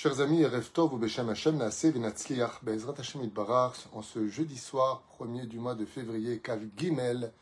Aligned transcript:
Chers 0.00 0.20
amis, 0.20 0.44
ou 0.44 0.96
Beshem 0.96 1.28
Hashem 1.28 1.58
Be'ezrat 1.58 2.94
Hashem 2.98 3.30
en 3.92 4.02
ce 4.02 4.28
jeudi 4.28 4.56
soir, 4.56 5.02
premier 5.16 5.44
du 5.44 5.58
mois 5.58 5.74
de 5.74 5.84
février, 5.84 6.38
Kav 6.38 6.60
Gimel 6.76 7.32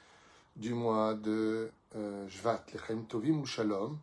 du 0.57 0.73
mois 0.73 1.13
de 1.13 1.71
euh, 1.97 2.27
Jvat, 2.31 2.65
Lechem 2.73 3.05
Tovim 3.05 3.41
ou 3.41 3.45
Shalom. 3.45 3.99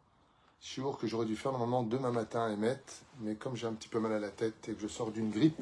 Shiur 0.61 0.99
que 0.99 1.07
j'aurais 1.07 1.25
dû 1.25 1.35
faire 1.35 1.51
normalement 1.51 1.81
demain 1.81 2.11
matin 2.11 2.45
à 2.45 2.51
Emet, 2.51 2.79
mais 3.21 3.33
comme 3.33 3.55
j'ai 3.55 3.65
un 3.65 3.73
petit 3.73 3.89
peu 3.89 3.99
mal 3.99 4.13
à 4.13 4.19
la 4.19 4.29
tête 4.29 4.69
et 4.69 4.73
que 4.75 4.81
je 4.81 4.87
sors 4.87 5.09
d'une 5.09 5.31
grippe, 5.31 5.59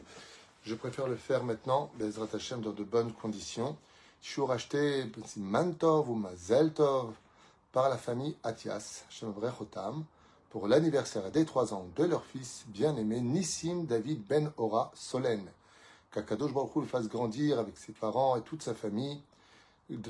je 0.64 0.76
préfère 0.76 1.08
le 1.08 1.16
faire 1.16 1.46
maintenant, 1.46 1.92
Be'ezrat 1.98 2.28
Hashem, 2.34 2.60
dans 2.60 2.73
de 2.73 2.84
bonnes 2.84 3.14
conditions. 3.14 3.78
Shiur 4.21 4.52
acheté 4.52 5.10
Mantov 5.38 6.10
ou 6.10 6.16
Mazeltov 6.16 7.14
par 7.71 7.88
la 7.88 7.98
famille 7.98 8.36
Atias, 8.44 9.05
Hashem 9.08 9.32
Vrechotam 9.32 10.04
pour 10.52 10.68
l'anniversaire 10.68 11.31
des 11.31 11.45
trois 11.45 11.73
ans 11.73 11.88
de 11.95 12.04
leur 12.04 12.25
fils 12.25 12.65
bien-aimé 12.68 13.21
Nissim 13.21 13.86
David 13.86 14.21
Ben 14.28 14.51
Ora 14.57 14.92
Solen. 14.93 15.50
Qu'Akadosh 16.11 16.54
Baruch 16.54 16.75
le 16.75 16.86
fasse 16.86 17.07
grandir 17.07 17.57
avec 17.57 17.78
ses 17.78 17.93
parents 17.93 18.36
et 18.36 18.42
toute 18.42 18.61
sa 18.61 18.75
famille 18.75 19.21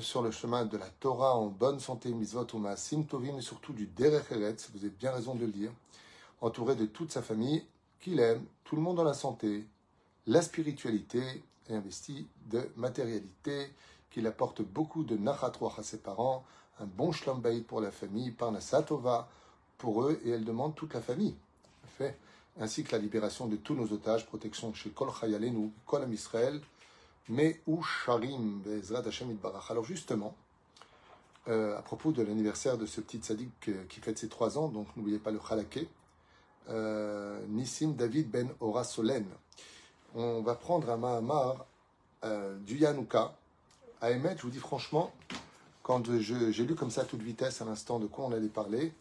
sur 0.00 0.20
le 0.20 0.32
chemin 0.32 0.64
de 0.64 0.76
la 0.76 0.88
Torah 0.98 1.36
en 1.36 1.46
bonne 1.46 1.78
santé, 1.78 2.10
misvot 2.10 2.46
ou 2.54 3.02
tovim 3.04 3.38
et 3.38 3.40
surtout 3.40 3.72
du 3.72 3.86
derech 3.86 4.32
eretz, 4.32 4.68
vous 4.72 4.80
avez 4.80 4.90
bien 4.90 5.12
raison 5.12 5.36
de 5.36 5.46
le 5.46 5.52
dire, 5.52 5.70
entouré 6.40 6.74
de 6.74 6.86
toute 6.86 7.12
sa 7.12 7.22
famille 7.22 7.64
qu'il 8.00 8.18
aime, 8.18 8.44
tout 8.64 8.74
le 8.74 8.82
monde 8.82 8.96
dans 8.96 9.04
la 9.04 9.14
santé, 9.14 9.64
la 10.26 10.42
spiritualité 10.42 11.22
et 11.68 11.74
investi 11.74 12.26
de 12.50 12.68
matérialité, 12.74 13.72
qu'il 14.10 14.26
apporte 14.26 14.62
beaucoup 14.62 15.04
de 15.04 15.16
nachatroach 15.16 15.78
à 15.78 15.82
ses 15.84 15.98
parents, 15.98 16.44
un 16.80 16.86
bon 16.86 17.12
shlom 17.12 17.42
pour 17.66 17.80
la 17.80 17.92
famille, 17.92 18.32
par 18.32 18.50
Nasatova, 18.50 19.28
pour 19.82 20.04
eux 20.04 20.20
et 20.24 20.30
elle 20.30 20.44
demande 20.44 20.76
toute 20.76 20.94
la 20.94 21.00
famille. 21.00 21.34
Ainsi 22.60 22.84
que 22.84 22.92
la 22.92 22.98
libération 22.98 23.48
de 23.48 23.56
tous 23.56 23.74
nos 23.74 23.92
otages, 23.92 24.26
protection 24.26 24.72
chez 24.74 24.90
Kol 24.90 25.10
Chayalenu, 25.10 25.72
Kol 25.86 26.02
Am 26.02 26.12
Israël, 26.12 26.60
ou 27.66 27.82
Sharim 27.82 28.60
Bezrat 28.64 29.02
Hashem 29.06 29.34
Barach. 29.34 29.70
Alors 29.70 29.84
justement, 29.84 30.36
euh, 31.48 31.76
à 31.76 31.82
propos 31.82 32.12
de 32.12 32.22
l'anniversaire 32.22 32.78
de 32.78 32.86
ce 32.86 33.00
petit 33.00 33.20
sadique 33.22 33.68
euh, 33.68 33.84
qui 33.88 33.98
fête 33.98 34.18
ses 34.18 34.28
trois 34.28 34.56
ans, 34.56 34.68
donc 34.68 34.86
n'oubliez 34.96 35.18
pas 35.18 35.32
le 35.32 35.40
Chalaké, 35.40 35.88
euh, 36.68 37.40
Nissim 37.48 37.92
David 37.92 38.30
Ben 38.30 38.50
Ora 38.60 38.84
Solen. 38.84 39.26
On 40.14 40.42
va 40.42 40.54
prendre 40.54 40.90
un 40.90 40.96
Mahamar 40.96 41.64
euh, 42.22 42.56
du 42.58 42.76
Yanouka. 42.78 43.34
À 44.00 44.12
émettre, 44.12 44.38
je 44.38 44.42
vous 44.42 44.50
dis 44.52 44.58
franchement, 44.58 45.12
quand 45.82 46.04
j'ai 46.20 46.64
lu 46.64 46.74
comme 46.76 46.90
ça 46.90 47.00
à 47.00 47.04
toute 47.04 47.22
vitesse 47.22 47.62
à 47.62 47.64
l'instant 47.64 47.98
de 47.98 48.06
quoi 48.06 48.26
on 48.26 48.32
allait 48.32 48.48
parler, 48.48 48.92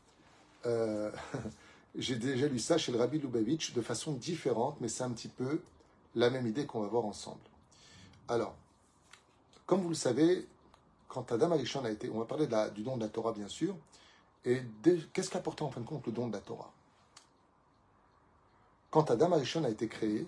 euh, 0.66 1.12
j'ai 1.96 2.16
déjà 2.16 2.48
lu 2.48 2.60
ça 2.60 2.78
chez 2.78 2.92
le 2.92 2.98
Rabbi 2.98 3.20
Lubavitch 3.20 3.74
de 3.74 3.82
façon 3.82 4.14
différente, 4.14 4.78
mais 4.82 4.88
c'est 4.88 5.04
un 5.04 5.12
petit 5.12 5.28
peu 5.28 5.62
la 6.16 6.30
même 6.30 6.48
idée 6.48 6.66
qu'on 6.66 6.82
va 6.82 6.88
voir 6.88 7.06
ensemble. 7.06 7.40
Alors, 8.28 8.56
comme 9.66 9.82
vous 9.82 9.90
le 9.90 9.96
savez, 9.96 10.48
quand 11.08 11.32
Adam 11.32 11.52
Arishon 11.52 11.84
a 11.86 11.92
été, 11.92 12.10
on 12.10 12.20
va 12.20 12.26
parler 12.26 12.48
du 12.74 12.84
don 12.84 12.98
de 12.98 13.02
la 13.02 13.10
Torah 13.10 13.34
bien 13.34 13.48
sûr, 13.48 13.76
et 14.46 14.62
qu'est-ce 15.14 15.30
qu'apportait 15.30 15.64
en 15.64 15.70
fin 15.70 15.82
de 15.82 15.86
compte 15.86 16.06
le 16.06 16.12
don 16.12 16.28
de 16.28 16.34
la 16.34 16.40
Torah? 16.40 16.72
Quand 18.90 19.10
Adam 19.12 19.32
Arishon 19.32 19.64
a 19.64 19.70
été 19.70 19.88
créé, 19.88 20.28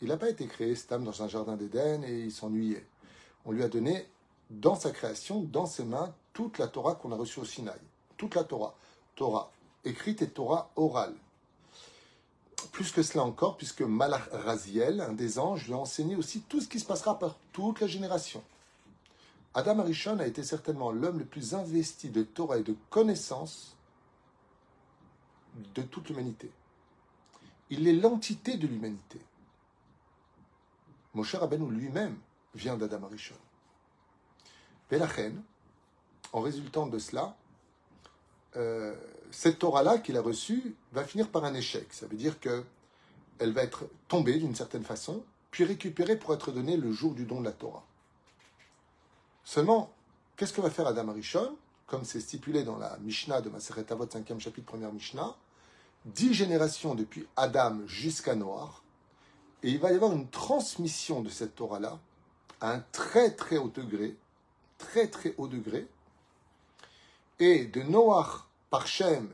il 0.00 0.08
n'a 0.08 0.16
pas 0.16 0.28
été 0.28 0.46
créé 0.46 0.74
Stam 0.74 1.04
dans 1.04 1.22
un 1.22 1.28
jardin 1.28 1.56
d'Éden 1.56 2.02
et 2.04 2.24
il 2.24 2.32
s'ennuyait. 2.32 2.86
On 3.46 3.52
lui 3.52 3.62
a 3.62 3.68
donné 3.68 4.06
dans 4.50 4.74
sa 4.74 4.90
création, 4.90 5.40
dans 5.40 5.66
ses 5.66 5.84
mains, 5.84 6.14
toute 6.32 6.58
la 6.58 6.68
Torah 6.68 6.94
qu'on 6.96 7.12
a 7.12 7.16
reçue 7.16 7.40
au 7.40 7.44
Sinaï. 7.44 7.80
Toute 8.16 8.34
la 8.34 8.44
Torah. 8.44 8.74
Torah 9.14 9.50
écrite 9.84 10.22
et 10.22 10.28
Torah 10.28 10.70
orale. 10.76 11.14
Plus 12.72 12.90
que 12.90 13.02
cela 13.02 13.24
encore, 13.24 13.56
puisque 13.56 13.82
Malach 13.82 14.28
Raziel, 14.32 15.00
un 15.00 15.12
des 15.12 15.38
anges, 15.38 15.66
lui 15.66 15.74
a 15.74 15.78
enseigné 15.78 16.16
aussi 16.16 16.40
tout 16.42 16.60
ce 16.60 16.68
qui 16.68 16.80
se 16.80 16.86
passera 16.86 17.18
par 17.18 17.36
toute 17.52 17.80
la 17.80 17.86
génération. 17.86 18.42
Adam 19.54 19.78
Arishon 19.78 20.18
a 20.18 20.26
été 20.26 20.42
certainement 20.42 20.90
l'homme 20.90 21.20
le 21.20 21.24
plus 21.24 21.54
investi 21.54 22.08
de 22.08 22.24
Torah 22.24 22.58
et 22.58 22.64
de 22.64 22.76
connaissances 22.90 23.76
de 25.74 25.82
toute 25.82 26.08
l'humanité. 26.08 26.50
Il 27.70 27.86
est 27.86 27.92
l'entité 27.92 28.56
de 28.56 28.66
l'humanité. 28.66 29.20
Moshe 31.14 31.36
Rabbeinu 31.36 31.70
lui-même 31.70 32.18
vient 32.54 32.76
d'Adam 32.76 33.04
Arishon. 33.04 33.36
Pelachen, 34.88 35.40
en 36.32 36.40
résultant 36.40 36.88
de 36.88 36.98
cela, 36.98 37.36
euh, 38.56 38.94
cette 39.30 39.58
Torah-là 39.58 39.98
qu'il 39.98 40.16
a 40.16 40.22
reçue 40.22 40.74
va 40.92 41.04
finir 41.04 41.28
par 41.28 41.44
un 41.44 41.54
échec. 41.54 41.92
Ça 41.92 42.06
veut 42.06 42.16
dire 42.16 42.40
que 42.40 42.64
elle 43.38 43.52
va 43.52 43.62
être 43.62 43.84
tombée 44.08 44.38
d'une 44.38 44.54
certaine 44.54 44.84
façon, 44.84 45.24
puis 45.50 45.64
récupérée 45.64 46.16
pour 46.16 46.32
être 46.34 46.52
donnée 46.52 46.76
le 46.76 46.92
jour 46.92 47.14
du 47.14 47.24
don 47.24 47.40
de 47.40 47.44
la 47.44 47.52
Torah. 47.52 47.84
Seulement, 49.44 49.92
qu'est-ce 50.36 50.52
que 50.52 50.60
va 50.60 50.70
faire 50.70 50.86
Adam 50.86 51.08
Arishon? 51.08 51.56
Comme 51.86 52.04
c'est 52.04 52.20
stipulé 52.20 52.62
dans 52.62 52.78
la 52.78 52.96
Mishnah 52.98 53.40
de 53.40 53.50
Maseret 53.50 53.90
Avot, 53.92 54.06
5e 54.06 54.38
chapitre, 54.38 54.66
première 54.66 54.92
Mishnah, 54.92 55.34
dix 56.06 56.32
générations 56.32 56.94
depuis 56.94 57.26
Adam 57.36 57.80
jusqu'à 57.86 58.34
Noir, 58.34 58.82
et 59.62 59.70
il 59.70 59.78
va 59.78 59.92
y 59.92 59.94
avoir 59.94 60.12
une 60.12 60.28
transmission 60.28 61.22
de 61.22 61.28
cette 61.28 61.54
Torah-là 61.54 61.98
à 62.60 62.72
un 62.72 62.80
très 62.92 63.30
très 63.32 63.56
haut 63.58 63.68
degré, 63.68 64.16
très 64.78 65.08
très 65.08 65.34
haut 65.38 65.48
degré, 65.48 65.86
et 67.38 67.66
de 67.66 67.82
Noach 67.82 68.44
par 68.70 68.86
Shem 68.86 69.30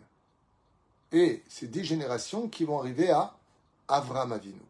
et 1.12 1.42
ces 1.48 1.66
dix 1.66 1.84
générations 1.84 2.48
qui 2.48 2.64
vont 2.64 2.78
arriver 2.78 3.10
à 3.10 3.36
Avram 3.88 4.32
Avinu. 4.32 4.60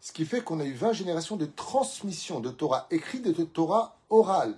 Ce 0.00 0.12
qui 0.12 0.26
fait 0.26 0.42
qu'on 0.42 0.60
a 0.60 0.64
eu 0.64 0.74
20 0.74 0.92
générations 0.92 1.36
de 1.36 1.46
transmission 1.46 2.40
de 2.40 2.50
Torah 2.50 2.86
écrite 2.90 3.26
et 3.26 3.32
de 3.32 3.44
Torah 3.44 3.96
orale. 4.10 4.56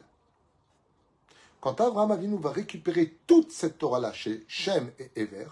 Quand 1.61 1.81
Avram 1.81 2.11
Avinu 2.11 2.37
va 2.39 2.51
récupérer 2.51 3.17
toute 3.27 3.53
cette 3.53 3.79
Torah-là 3.79 4.13
chez 4.13 4.45
Shem 4.49 4.91
et 4.99 5.11
Ever, 5.15 5.47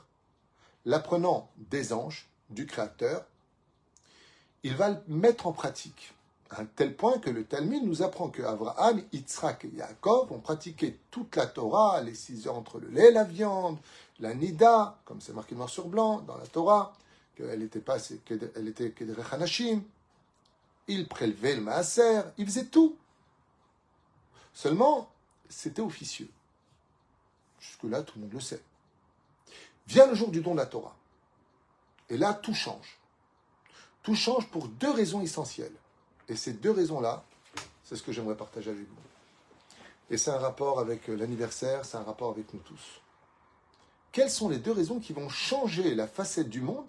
l'apprenant 0.84 1.48
des 1.56 1.92
anges, 1.92 2.28
du 2.50 2.66
Créateur, 2.66 3.24
il 4.62 4.74
va 4.74 4.90
le 4.90 5.02
mettre 5.08 5.46
en 5.46 5.52
pratique 5.52 6.14
à 6.50 6.64
tel 6.64 6.94
point 6.96 7.18
que 7.18 7.30
le 7.30 7.44
Talmud 7.44 7.82
nous 7.84 8.02
apprend 8.02 8.28
que 8.28 8.42
Abraham, 8.42 9.02
Yitzhak 9.12 9.64
et 9.64 9.68
Yaakov 9.68 10.32
ont 10.32 10.40
pratiqué 10.40 10.98
toute 11.10 11.34
la 11.36 11.46
Torah, 11.46 12.00
les 12.00 12.14
six 12.14 12.46
heures 12.46 12.56
entre 12.56 12.78
le 12.78 12.88
lait 12.88 13.08
et 13.08 13.12
la 13.12 13.24
viande, 13.24 13.78
la 14.20 14.34
nida, 14.34 14.98
comme 15.04 15.20
c'est 15.20 15.32
marqué 15.32 15.54
noir 15.54 15.68
sur 15.68 15.88
blanc 15.88 16.20
dans 16.20 16.36
la 16.36 16.46
Torah, 16.46 16.92
qu'elle 17.34 17.62
était 17.62 17.80
pas, 17.80 17.98
qu'elle 18.24 18.68
était. 18.68 18.94
Ils 20.86 21.08
prélevaient 21.08 21.56
le 21.56 21.62
maaser, 21.62 22.22
ils 22.36 22.46
faisaient 22.46 22.66
tout. 22.66 22.96
Seulement, 24.52 25.10
c'était 25.48 25.82
officieux. 25.82 26.28
Jusque-là, 27.58 28.02
tout 28.02 28.18
le 28.18 28.22
monde 28.22 28.34
le 28.34 28.40
sait. 28.40 28.62
Vient 29.86 30.06
le 30.06 30.14
jour 30.14 30.30
du 30.30 30.40
don 30.40 30.52
de 30.52 30.58
la 30.58 30.66
Torah. 30.66 30.94
Et 32.10 32.16
là, 32.16 32.34
tout 32.34 32.54
change. 32.54 32.98
Tout 34.02 34.14
change 34.14 34.48
pour 34.48 34.68
deux 34.68 34.90
raisons 34.90 35.22
essentielles. 35.22 35.74
Et 36.28 36.36
ces 36.36 36.54
deux 36.54 36.70
raisons-là, 36.70 37.24
c'est 37.82 37.96
ce 37.96 38.02
que 38.02 38.12
j'aimerais 38.12 38.36
partager 38.36 38.70
avec 38.70 38.86
vous. 38.88 38.94
Et 40.10 40.18
c'est 40.18 40.30
un 40.30 40.38
rapport 40.38 40.78
avec 40.78 41.08
euh, 41.08 41.16
l'anniversaire, 41.16 41.84
c'est 41.84 41.96
un 41.96 42.02
rapport 42.02 42.30
avec 42.30 42.52
nous 42.52 42.60
tous. 42.60 43.00
Quelles 44.12 44.30
sont 44.30 44.48
les 44.48 44.58
deux 44.58 44.72
raisons 44.72 45.00
qui 45.00 45.12
vont 45.12 45.28
changer 45.28 45.94
la 45.94 46.06
facette 46.06 46.48
du 46.48 46.60
monde, 46.60 46.86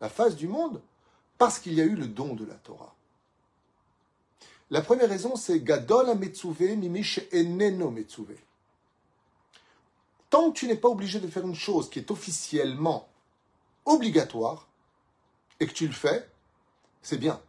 la 0.00 0.08
face 0.08 0.36
du 0.36 0.48
monde, 0.48 0.80
parce 1.38 1.58
qu'il 1.58 1.74
y 1.74 1.80
a 1.80 1.84
eu 1.84 1.94
le 1.94 2.06
don 2.06 2.34
de 2.34 2.44
la 2.44 2.54
Torah? 2.54 2.94
La 4.70 4.80
première 4.80 5.08
raison, 5.08 5.36
c'est 5.36 5.60
Gadol 5.60 6.16
Metsuve 6.16 6.76
Mimish 6.76 7.20
Eneno 7.32 7.90
Metsuve. 7.90 8.38
Tant 10.30 10.52
que 10.52 10.58
tu 10.58 10.68
n'es 10.68 10.76
pas 10.76 10.88
obligé 10.88 11.18
de 11.18 11.26
faire 11.26 11.44
une 11.44 11.56
chose 11.56 11.90
qui 11.90 11.98
est 11.98 12.10
officiellement 12.10 13.08
obligatoire, 13.84 14.68
et 15.60 15.66
que 15.66 15.72
tu 15.72 15.86
le 15.86 15.92
fais, 15.92 16.28
c'est 17.02 17.18
bien. 17.18 17.40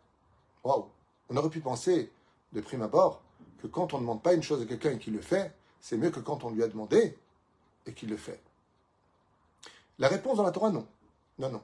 Waouh 0.64 0.88
On 1.30 1.38
aurait 1.38 1.50
pu 1.50 1.60
penser, 1.60 2.12
de 2.54 2.62
prime 2.62 2.82
abord, 2.82 3.22
que 3.62 3.68
quand 3.68 3.94
on 3.94 3.98
ne 3.98 4.02
demande 4.04 4.22
pas 4.22 4.34
une 4.34 4.44
chose 4.44 4.62
à 4.62 4.66
quelqu'un 4.66 4.92
et 4.92 4.98
qu'il 4.98 5.14
le 5.14 5.22
fait, 5.22 5.54
c'est 5.80 5.98
mieux 5.98 6.12
que 6.12 6.20
quand 6.20 6.44
on 6.44 6.50
lui 6.50 6.64
a 6.64 6.68
demandé 6.68 7.18
et 7.86 7.94
qu'il 7.94 8.10
le 8.10 8.18
fait. 8.18 8.42
La 10.00 10.08
réponse 10.08 10.38
dans 10.38 10.44
la 10.44 10.52
Torah, 10.52 10.72
non. 10.72 10.88
Non, 11.40 11.50
non. 11.50 11.62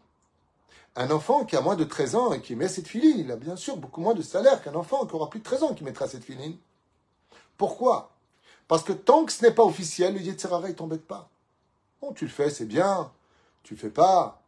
Un 0.95 1.11
enfant 1.11 1.45
qui 1.45 1.55
a 1.55 1.61
moins 1.61 1.75
de 1.75 1.83
13 1.83 2.15
ans 2.15 2.33
et 2.33 2.41
qui 2.41 2.55
met 2.55 2.67
cette 2.67 2.87
filine, 2.87 3.19
il 3.19 3.31
a 3.31 3.35
bien 3.35 3.55
sûr 3.55 3.77
beaucoup 3.77 4.01
moins 4.01 4.15
de 4.15 4.21
salaire 4.23 4.63
qu'un 4.63 4.73
enfant 4.75 5.05
qui 5.05 5.13
aura 5.13 5.29
plus 5.29 5.39
de 5.39 5.45
13 5.45 5.63
ans 5.63 5.73
qui 5.75 5.83
mettra 5.83 6.07
cette 6.07 6.23
filine. 6.23 6.57
Pourquoi? 7.57 8.11
Parce 8.67 8.83
que 8.83 8.93
tant 8.93 9.25
que 9.25 9.31
ce 9.31 9.43
n'est 9.43 9.53
pas 9.53 9.63
officiel, 9.63 10.15
le 10.15 10.21
Yetzirara, 10.21 10.69
il 10.69 10.75
t'embête 10.75 11.05
pas. 11.05 11.29
Bon, 12.01 12.13
tu 12.13 12.25
le 12.25 12.31
fais, 12.31 12.49
c'est 12.49 12.65
bien. 12.65 13.11
Tu 13.63 13.75
le 13.75 13.79
fais 13.79 13.89
pas, 13.89 14.41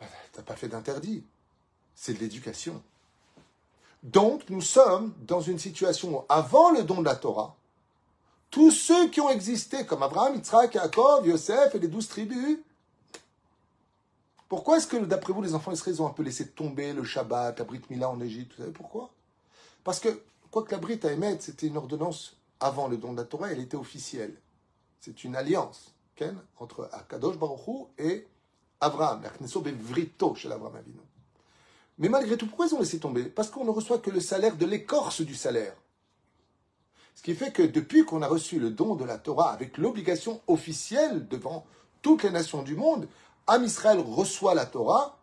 tu 0.00 0.38
n'as 0.38 0.44
pas 0.44 0.56
fait 0.56 0.68
d'interdit. 0.68 1.24
C'est 1.94 2.14
de 2.14 2.18
l'éducation. 2.18 2.82
Donc, 4.02 4.48
nous 4.50 4.60
sommes 4.60 5.14
dans 5.20 5.40
une 5.40 5.58
situation 5.58 6.18
où, 6.18 6.24
avant 6.28 6.70
le 6.70 6.82
don 6.82 7.00
de 7.00 7.04
la 7.04 7.16
Torah, 7.16 7.54
tous 8.50 8.70
ceux 8.70 9.08
qui 9.08 9.20
ont 9.20 9.30
existé, 9.30 9.86
comme 9.86 10.02
Abraham, 10.02 10.34
Yitzhak, 10.34 10.74
Yaakov, 10.74 11.26
Yosef 11.26 11.74
et 11.74 11.78
les 11.78 11.88
douze 11.88 12.08
tribus, 12.08 12.58
Pourquoi 14.48 14.76
est-ce 14.76 14.86
que, 14.86 14.98
d'après 14.98 15.32
vous, 15.32 15.40
les 15.40 15.54
enfants 15.54 15.72
israéliens 15.72 16.04
ont 16.04 16.08
un 16.08 16.12
peu 16.12 16.22
laissé 16.22 16.48
tomber 16.48 16.92
le 16.92 17.04
Shabbat, 17.04 17.58
la 17.58 17.64
Brit 17.64 17.80
Mila 17.88 18.10
en 18.10 18.20
Égypte? 18.20 18.52
Vous 18.52 18.62
savez 18.62 18.72
pourquoi? 18.72 19.10
Parce 19.82 19.98
que, 19.98 20.20
quoi 20.50 20.62
que 20.62 20.72
la 20.72 20.78
Brit 20.78 21.00
à 21.04 21.12
émettre, 21.12 21.42
c'était 21.42 21.68
une 21.68 21.78
ordonnance 21.78 22.36
avant 22.60 22.86
le 22.86 22.98
don 22.98 23.12
de 23.12 23.18
la 23.18 23.24
Torah, 23.24 23.50
elle 23.50 23.60
était 23.60 23.78
officielle. 23.78 24.36
C'est 25.00 25.24
une 25.24 25.36
alliance 25.36 25.92
entre 26.58 26.88
Akadosh 26.92 27.36
Baruch 27.38 27.88
et 27.98 28.26
Abraham, 28.80 29.22
la 29.22 29.72
Vrito 29.72 30.34
chez 30.34 30.48
l'Abraham 30.48 30.76
Avinu. 30.76 31.00
Mais 31.98 32.08
malgré 32.08 32.36
tout, 32.36 32.46
pourquoi 32.46 32.66
ils 32.66 32.74
ont 32.74 32.80
laissé 32.80 32.98
tomber? 32.98 33.24
Parce 33.24 33.50
qu'on 33.50 33.64
ne 33.64 33.70
reçoit 33.70 33.98
que 33.98 34.10
le 34.10 34.20
salaire 34.20 34.56
de 34.56 34.66
l'écorce 34.66 35.20
du 35.20 35.34
salaire. 35.34 35.74
Ce 37.14 37.22
qui 37.22 37.34
fait 37.34 37.52
que 37.52 37.62
depuis 37.62 38.04
qu'on 38.04 38.22
a 38.22 38.26
reçu 38.26 38.58
le 38.58 38.70
don 38.70 38.94
de 38.94 39.04
la 39.04 39.18
Torah 39.18 39.52
avec 39.52 39.78
l'obligation 39.78 40.40
officielle 40.46 41.28
devant 41.28 41.66
toutes 42.00 42.22
les 42.22 42.30
nations 42.30 42.62
du 42.62 42.74
monde, 42.74 43.06
Am 43.46 43.62
Israël 43.64 43.98
reçoit 43.98 44.54
la 44.54 44.66
Torah, 44.66 45.18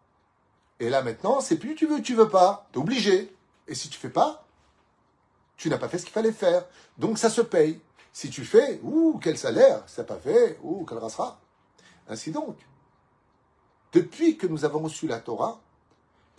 et 0.79 0.89
là 0.89 1.01
maintenant, 1.01 1.41
c'est 1.41 1.57
plus 1.57 1.75
tu 1.75 1.87
veux, 1.87 2.01
tu 2.01 2.15
veux 2.15 2.29
pas, 2.29 2.67
t'es 2.71 2.77
obligé. 2.77 3.35
Et 3.67 3.75
si 3.75 3.89
tu 3.89 3.97
fais 3.99 4.09
pas, 4.09 4.45
tu 5.57 5.69
n'as 5.69 5.77
pas 5.77 5.89
fait 5.89 5.97
ce 5.97 6.05
qu'il 6.05 6.13
fallait 6.13 6.31
faire. 6.31 6.65
Donc 6.97 7.17
ça 7.17 7.29
se 7.29 7.41
paye. 7.41 7.81
Si 8.13 8.29
tu 8.29 8.45
fais, 8.45 8.79
ouh, 8.83 9.19
quel 9.21 9.37
salaire, 9.37 9.83
ça 9.87 10.03
pas 10.03 10.17
fait, 10.17 10.57
ouh, 10.63 10.85
quel 10.85 10.97
rassera. 10.97 11.39
Ainsi 12.07 12.31
donc, 12.31 12.57
depuis 13.91 14.37
que 14.37 14.47
nous 14.47 14.65
avons 14.65 14.79
reçu 14.79 15.07
la 15.07 15.19
Torah, 15.19 15.61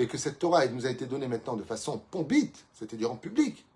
et 0.01 0.07
que 0.07 0.17
cette 0.17 0.39
Torah 0.39 0.67
nous 0.67 0.87
a 0.87 0.91
été 0.91 1.05
donnée 1.05 1.29
maintenant 1.29 1.57
de 1.57 1.63
façon 1.63 1.99
pombite, 2.11 2.65
c'est-à-dire 2.73 3.13
en 3.13 3.17
public, 3.17 3.67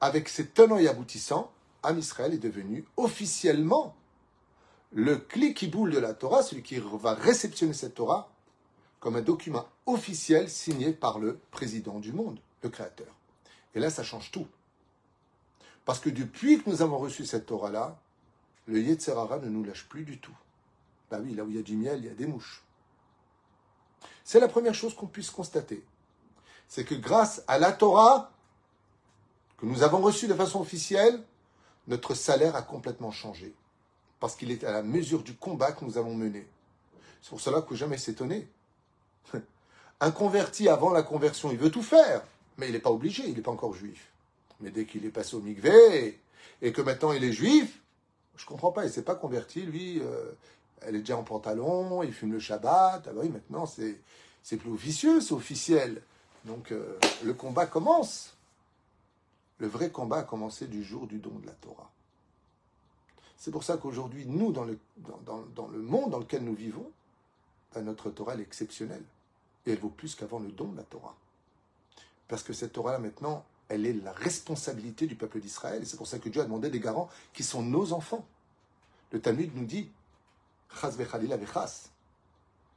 avec 0.00 0.28
ses 0.28 0.46
tenants 0.46 0.78
et 0.78 0.86
aboutissants, 0.86 1.50
Am 1.82 1.98
Israël 1.98 2.32
est 2.32 2.38
devenu 2.38 2.84
officiellement 2.96 3.96
le 4.92 5.16
clic 5.16 5.68
boule 5.68 5.90
de 5.90 5.98
la 5.98 6.14
Torah, 6.14 6.44
celui 6.44 6.62
qui 6.62 6.78
va 6.78 7.14
réceptionner 7.14 7.72
cette 7.72 7.96
Torah 7.96 8.30
comme 9.00 9.16
un 9.16 9.20
document 9.20 9.66
officiel 9.86 10.48
signé 10.48 10.92
par 10.92 11.18
le 11.18 11.40
président 11.50 11.98
du 11.98 12.12
monde, 12.12 12.38
le 12.62 12.68
Créateur. 12.68 13.12
Et 13.74 13.80
là, 13.80 13.90
ça 13.90 14.04
change 14.04 14.30
tout. 14.30 14.46
Parce 15.84 15.98
que 15.98 16.08
depuis 16.08 16.62
que 16.62 16.70
nous 16.70 16.82
avons 16.82 16.98
reçu 16.98 17.26
cette 17.26 17.46
Torah-là, 17.46 17.98
le 18.66 18.80
Yetzerara 18.80 19.40
ne 19.40 19.48
nous 19.48 19.64
lâche 19.64 19.88
plus 19.88 20.04
du 20.04 20.18
tout. 20.18 20.36
Bah 21.10 21.18
oui, 21.20 21.34
là 21.34 21.42
où 21.42 21.50
il 21.50 21.56
y 21.56 21.58
a 21.58 21.62
du 21.62 21.76
miel, 21.76 21.98
il 21.98 22.04
y 22.04 22.10
a 22.10 22.14
des 22.14 22.28
mouches. 22.28 22.62
C'est 24.24 24.40
la 24.40 24.48
première 24.48 24.74
chose 24.74 24.94
qu'on 24.94 25.06
puisse 25.06 25.30
constater. 25.30 25.84
C'est 26.68 26.84
que 26.84 26.94
grâce 26.94 27.42
à 27.48 27.58
la 27.58 27.72
Torah 27.72 28.30
que 29.58 29.66
nous 29.66 29.82
avons 29.82 30.00
reçue 30.00 30.26
de 30.26 30.34
façon 30.34 30.60
officielle, 30.60 31.22
notre 31.86 32.14
salaire 32.14 32.56
a 32.56 32.62
complètement 32.62 33.10
changé. 33.10 33.54
Parce 34.20 34.36
qu'il 34.36 34.50
est 34.50 34.64
à 34.64 34.72
la 34.72 34.82
mesure 34.82 35.22
du 35.22 35.34
combat 35.34 35.72
que 35.72 35.84
nous 35.84 35.98
avons 35.98 36.14
mené. 36.14 36.46
C'est 37.20 37.30
pour 37.30 37.40
cela 37.40 37.62
que 37.62 37.74
jamais 37.74 37.98
s'étonner. 37.98 38.48
Un 40.00 40.10
converti 40.10 40.68
avant 40.68 40.90
la 40.90 41.02
conversion, 41.02 41.50
il 41.52 41.58
veut 41.58 41.70
tout 41.70 41.82
faire, 41.82 42.22
mais 42.58 42.68
il 42.68 42.72
n'est 42.72 42.80
pas 42.80 42.90
obligé, 42.90 43.24
il 43.28 43.34
n'est 43.34 43.42
pas 43.42 43.50
encore 43.50 43.74
juif. 43.74 44.10
Mais 44.60 44.70
dès 44.70 44.84
qu'il 44.84 45.04
est 45.04 45.10
passé 45.10 45.36
au 45.36 45.40
mikvé 45.40 46.20
et 46.60 46.72
que 46.72 46.82
maintenant 46.82 47.12
il 47.12 47.22
est 47.22 47.32
juif, 47.32 47.80
je 48.36 48.46
comprends 48.46 48.72
pas, 48.72 48.84
il 48.84 48.90
s'est 48.90 49.02
pas 49.02 49.14
converti, 49.14 49.62
lui, 49.62 50.00
euh, 50.00 50.32
elle 50.86 50.96
est 50.96 51.00
déjà 51.00 51.16
en 51.16 51.22
pantalon, 51.22 52.02
il 52.02 52.12
fume 52.12 52.32
le 52.32 52.38
Shabbat. 52.38 53.06
Ah 53.06 53.12
bah 53.12 53.20
oui, 53.22 53.28
maintenant 53.28 53.66
c'est, 53.66 54.00
c'est 54.42 54.56
plus 54.56 54.70
officieux, 54.70 55.20
c'est 55.20 55.34
officiel. 55.34 56.02
Donc 56.44 56.72
euh, 56.72 56.98
le 57.24 57.34
combat 57.34 57.66
commence. 57.66 58.36
Le 59.58 59.68
vrai 59.68 59.90
combat 59.90 60.18
a 60.18 60.22
commencé 60.24 60.66
du 60.66 60.82
jour 60.82 61.06
du 61.06 61.18
don 61.18 61.38
de 61.38 61.46
la 61.46 61.52
Torah. 61.52 61.90
C'est 63.36 63.50
pour 63.50 63.64
ça 63.64 63.76
qu'aujourd'hui, 63.76 64.24
nous, 64.26 64.52
dans 64.52 64.64
le, 64.64 64.78
dans, 64.96 65.68
le 65.68 65.82
monde 65.82 66.10
dans 66.10 66.18
lequel 66.18 66.44
nous 66.44 66.54
vivons, 66.54 66.88
ben, 67.74 67.82
notre 67.82 68.10
Torah 68.10 68.36
est 68.36 68.40
exceptionnelle. 68.40 69.02
Et 69.66 69.72
elle 69.72 69.78
vaut 69.78 69.88
plus 69.88 70.14
qu'avant 70.14 70.38
le 70.38 70.50
don 70.50 70.68
de 70.68 70.76
la 70.76 70.84
Torah. 70.84 71.16
Parce 72.28 72.42
que 72.42 72.52
cette 72.52 72.72
Torah-là, 72.72 72.98
maintenant, 72.98 73.44
elle 73.68 73.86
est 73.86 73.92
la 73.92 74.12
responsabilité 74.12 75.06
du 75.06 75.16
peuple 75.16 75.40
d'Israël. 75.40 75.82
Et 75.82 75.84
c'est 75.84 75.96
pour 75.96 76.06
ça 76.06 76.18
que 76.18 76.28
Dieu 76.28 76.40
a 76.40 76.44
demandé 76.44 76.70
des 76.70 76.80
garants 76.80 77.08
qui 77.32 77.42
sont 77.42 77.62
nos 77.62 77.92
enfants. 77.92 78.24
Le 79.10 79.20
Talmud 79.20 79.54
nous 79.56 79.64
dit 79.64 79.90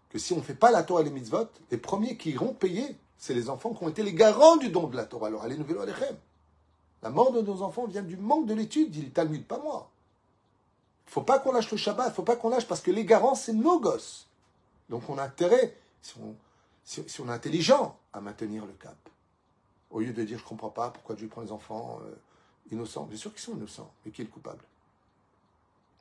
que 0.09 0.19
si 0.19 0.33
on 0.33 0.37
ne 0.37 0.41
fait 0.41 0.55
pas 0.55 0.71
la 0.71 0.83
Torah 0.83 1.01
et 1.01 1.03
les 1.03 1.11
mitzvot, 1.11 1.49
les 1.71 1.77
premiers 1.77 2.17
qui 2.17 2.31
iront 2.31 2.53
payer, 2.53 2.95
c'est 3.17 3.33
les 3.33 3.49
enfants 3.49 3.73
qui 3.73 3.83
ont 3.83 3.89
été 3.89 4.03
les 4.03 4.13
garants 4.13 4.57
du 4.57 4.69
don 4.69 4.87
de 4.87 4.95
la 4.95 5.05
Torah. 5.05 5.27
Alors, 5.27 5.43
allez, 5.43 5.57
nous 5.57 5.79
Alechem. 5.79 6.15
La 7.01 7.09
mort 7.09 7.31
de 7.31 7.41
nos 7.41 7.61
enfants 7.61 7.85
vient 7.85 8.01
du 8.01 8.17
manque 8.17 8.47
de 8.47 8.53
l'étude, 8.53 8.91
dit 8.91 9.01
le 9.01 9.11
Talmud, 9.11 9.45
pas 9.45 9.59
moi. 9.59 9.89
Il 11.07 11.11
faut 11.11 11.21
pas 11.21 11.39
qu'on 11.39 11.51
lâche 11.51 11.69
le 11.69 11.77
Shabbat, 11.77 12.13
faut 12.13 12.23
pas 12.23 12.35
qu'on 12.35 12.49
lâche, 12.49 12.67
parce 12.67 12.81
que 12.81 12.91
les 12.91 13.05
garants, 13.05 13.35
c'est 13.35 13.53
nos 13.53 13.79
gosses. 13.79 14.27
Donc 14.89 15.09
on 15.09 15.17
a 15.17 15.23
intérêt, 15.23 15.77
si 16.01 16.15
on, 16.19 16.35
si, 16.83 17.21
on 17.21 17.27
est 17.27 17.31
intelligent, 17.31 17.97
à 18.13 18.21
maintenir 18.21 18.65
le 18.65 18.73
cap. 18.73 18.97
Au 19.91 19.99
lieu 19.99 20.13
de 20.13 20.23
dire, 20.23 20.37
je 20.37 20.43
ne 20.43 20.47
comprends 20.47 20.69
pas 20.69 20.89
pourquoi 20.89 21.15
Dieu 21.15 21.27
prend 21.27 21.41
les 21.41 21.51
enfants 21.51 21.99
euh, 22.03 22.15
innocents. 22.71 23.03
Bien 23.03 23.17
sûr 23.17 23.31
qu'ils 23.31 23.41
sont 23.41 23.55
innocents, 23.55 23.91
mais 24.03 24.11
qui 24.11 24.21
est 24.21 24.25
le 24.25 24.31
coupable? 24.31 24.63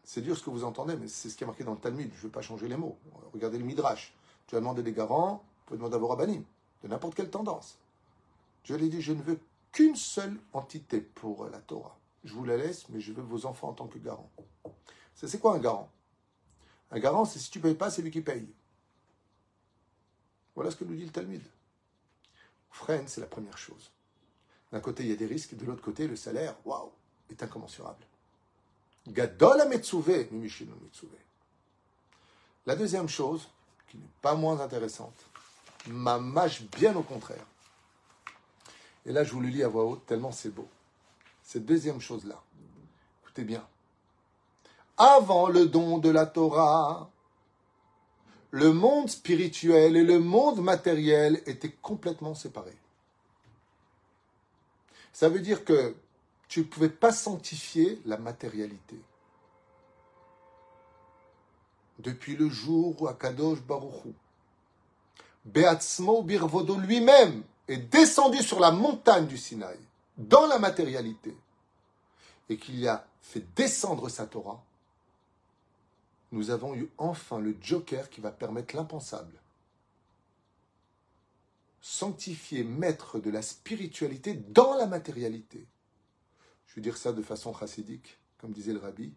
C'est 0.04 0.20
dur 0.20 0.36
ce 0.36 0.42
que 0.42 0.50
vous 0.50 0.64
entendez, 0.64 0.96
mais 0.96 1.08
c'est 1.08 1.30
ce 1.30 1.36
qui 1.36 1.44
est 1.44 1.46
marqué 1.46 1.64
dans 1.64 1.72
le 1.72 1.78
Talmud. 1.78 2.10
Je 2.12 2.18
ne 2.18 2.22
vais 2.22 2.32
pas 2.32 2.42
changer 2.42 2.68
les 2.68 2.76
mots. 2.76 2.98
Regardez 3.32 3.58
le 3.58 3.64
Midrash. 3.64 4.14
Tu 4.46 4.54
as 4.54 4.60
demandé 4.60 4.82
des 4.82 4.92
garants, 4.92 5.42
tu 5.58 5.70
peux 5.70 5.76
demander 5.76 5.96
à 5.96 5.98
vos 5.98 6.14
de 6.14 6.88
n'importe 6.88 7.14
quelle 7.14 7.30
tendance. 7.30 7.78
Je 8.64 8.74
lui 8.74 8.86
ai 8.86 8.88
dit, 8.90 9.00
je 9.00 9.12
ne 9.12 9.22
veux 9.22 9.40
qu'une 9.72 9.96
seule 9.96 10.38
entité 10.52 11.00
pour 11.00 11.46
la 11.46 11.58
Torah. 11.58 11.96
Je 12.24 12.34
vous 12.34 12.44
la 12.44 12.56
laisse, 12.56 12.88
mais 12.90 13.00
je 13.00 13.12
veux 13.12 13.22
vos 13.22 13.46
enfants 13.46 13.70
en 13.70 13.72
tant 13.72 13.86
que 13.86 13.98
garants. 13.98 14.30
C'est 15.14 15.40
quoi 15.40 15.54
un 15.54 15.58
garant? 15.58 15.90
Un 16.90 16.98
garant, 16.98 17.24
c'est 17.24 17.38
si 17.38 17.50
tu 17.50 17.58
ne 17.58 17.62
payes 17.62 17.74
pas, 17.74 17.90
c'est 17.90 18.02
lui 18.02 18.10
qui 18.10 18.20
paye. 18.20 18.46
Voilà 20.54 20.70
ce 20.70 20.76
que 20.76 20.84
nous 20.84 20.94
dit 20.94 21.04
le 21.04 21.10
Talmud. 21.10 21.42
Freine, 22.70 23.08
c'est 23.08 23.20
la 23.20 23.26
première 23.26 23.56
chose. 23.56 23.90
D'un 24.70 24.80
côté, 24.80 25.04
il 25.04 25.08
y 25.08 25.12
a 25.12 25.16
des 25.16 25.26
risques, 25.26 25.56
de 25.56 25.64
l'autre 25.64 25.82
côté, 25.82 26.06
le 26.06 26.16
salaire, 26.16 26.54
waouh, 26.64 26.90
est 27.30 27.42
incommensurable. 27.42 28.04
Gadol 29.08 29.62
La 32.66 32.76
deuxième 32.76 33.08
chose, 33.08 33.48
qui 33.88 33.98
n'est 33.98 34.04
pas 34.22 34.34
moins 34.34 34.60
intéressante, 34.60 35.14
mâche 35.88 36.62
bien 36.78 36.96
au 36.96 37.02
contraire. 37.02 37.44
Et 39.06 39.12
là, 39.12 39.24
je 39.24 39.32
vous 39.32 39.40
le 39.40 39.48
lis 39.48 39.62
à 39.62 39.68
voix 39.68 39.84
haute, 39.84 40.06
tellement 40.06 40.32
c'est 40.32 40.48
beau. 40.48 40.66
Cette 41.42 41.66
deuxième 41.66 42.00
chose-là, 42.00 42.42
écoutez 43.22 43.44
bien. 43.44 43.66
Avant 44.96 45.48
le 45.48 45.66
don 45.66 45.98
de 45.98 46.08
la 46.08 46.24
Torah, 46.24 47.10
le 48.50 48.72
monde 48.72 49.10
spirituel 49.10 49.96
et 49.96 50.04
le 50.04 50.20
monde 50.20 50.60
matériel 50.60 51.42
étaient 51.44 51.72
complètement 51.82 52.34
séparés. 52.34 52.78
Ça 55.12 55.28
veut 55.28 55.40
dire 55.40 55.64
que 55.64 55.94
tu 56.48 56.60
ne 56.60 56.64
pouvais 56.64 56.88
pas 56.88 57.12
sanctifier 57.12 58.00
la 58.04 58.16
matérialité. 58.16 59.00
Depuis 61.98 62.36
le 62.36 62.48
jour 62.48 63.00
où 63.00 63.08
Akadosh 63.08 63.62
Baruchou, 63.62 64.14
Beatzmo 65.44 66.22
Birvodo 66.22 66.76
lui-même, 66.76 67.42
est 67.68 67.78
descendu 67.78 68.42
sur 68.42 68.60
la 68.60 68.70
montagne 68.70 69.26
du 69.26 69.38
Sinaï, 69.38 69.78
dans 70.18 70.46
la 70.46 70.58
matérialité, 70.58 71.36
et 72.48 72.56
qu'il 72.56 72.86
a 72.88 73.06
fait 73.22 73.44
descendre 73.54 74.08
sa 74.08 74.26
Torah, 74.26 74.62
nous 76.32 76.50
avons 76.50 76.74
eu 76.74 76.90
enfin 76.98 77.38
le 77.38 77.56
joker 77.60 78.10
qui 78.10 78.20
va 78.20 78.30
permettre 78.30 78.74
l'impensable. 78.74 79.40
Sanctifier, 81.80 82.64
maître 82.64 83.18
de 83.18 83.30
la 83.30 83.42
spiritualité 83.42 84.34
dans 84.34 84.74
la 84.74 84.86
matérialité. 84.86 85.64
Je 86.66 86.76
veux 86.76 86.82
dire 86.82 86.96
ça 86.96 87.12
de 87.12 87.22
façon 87.22 87.54
chassidique, 87.54 88.18
comme 88.38 88.52
disait 88.52 88.72
le 88.72 88.78
rabbi. 88.78 89.12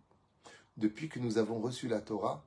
Depuis 0.77 1.09
que 1.09 1.19
nous 1.19 1.37
avons 1.37 1.59
reçu 1.59 1.87
la 1.87 2.01
Torah, 2.01 2.43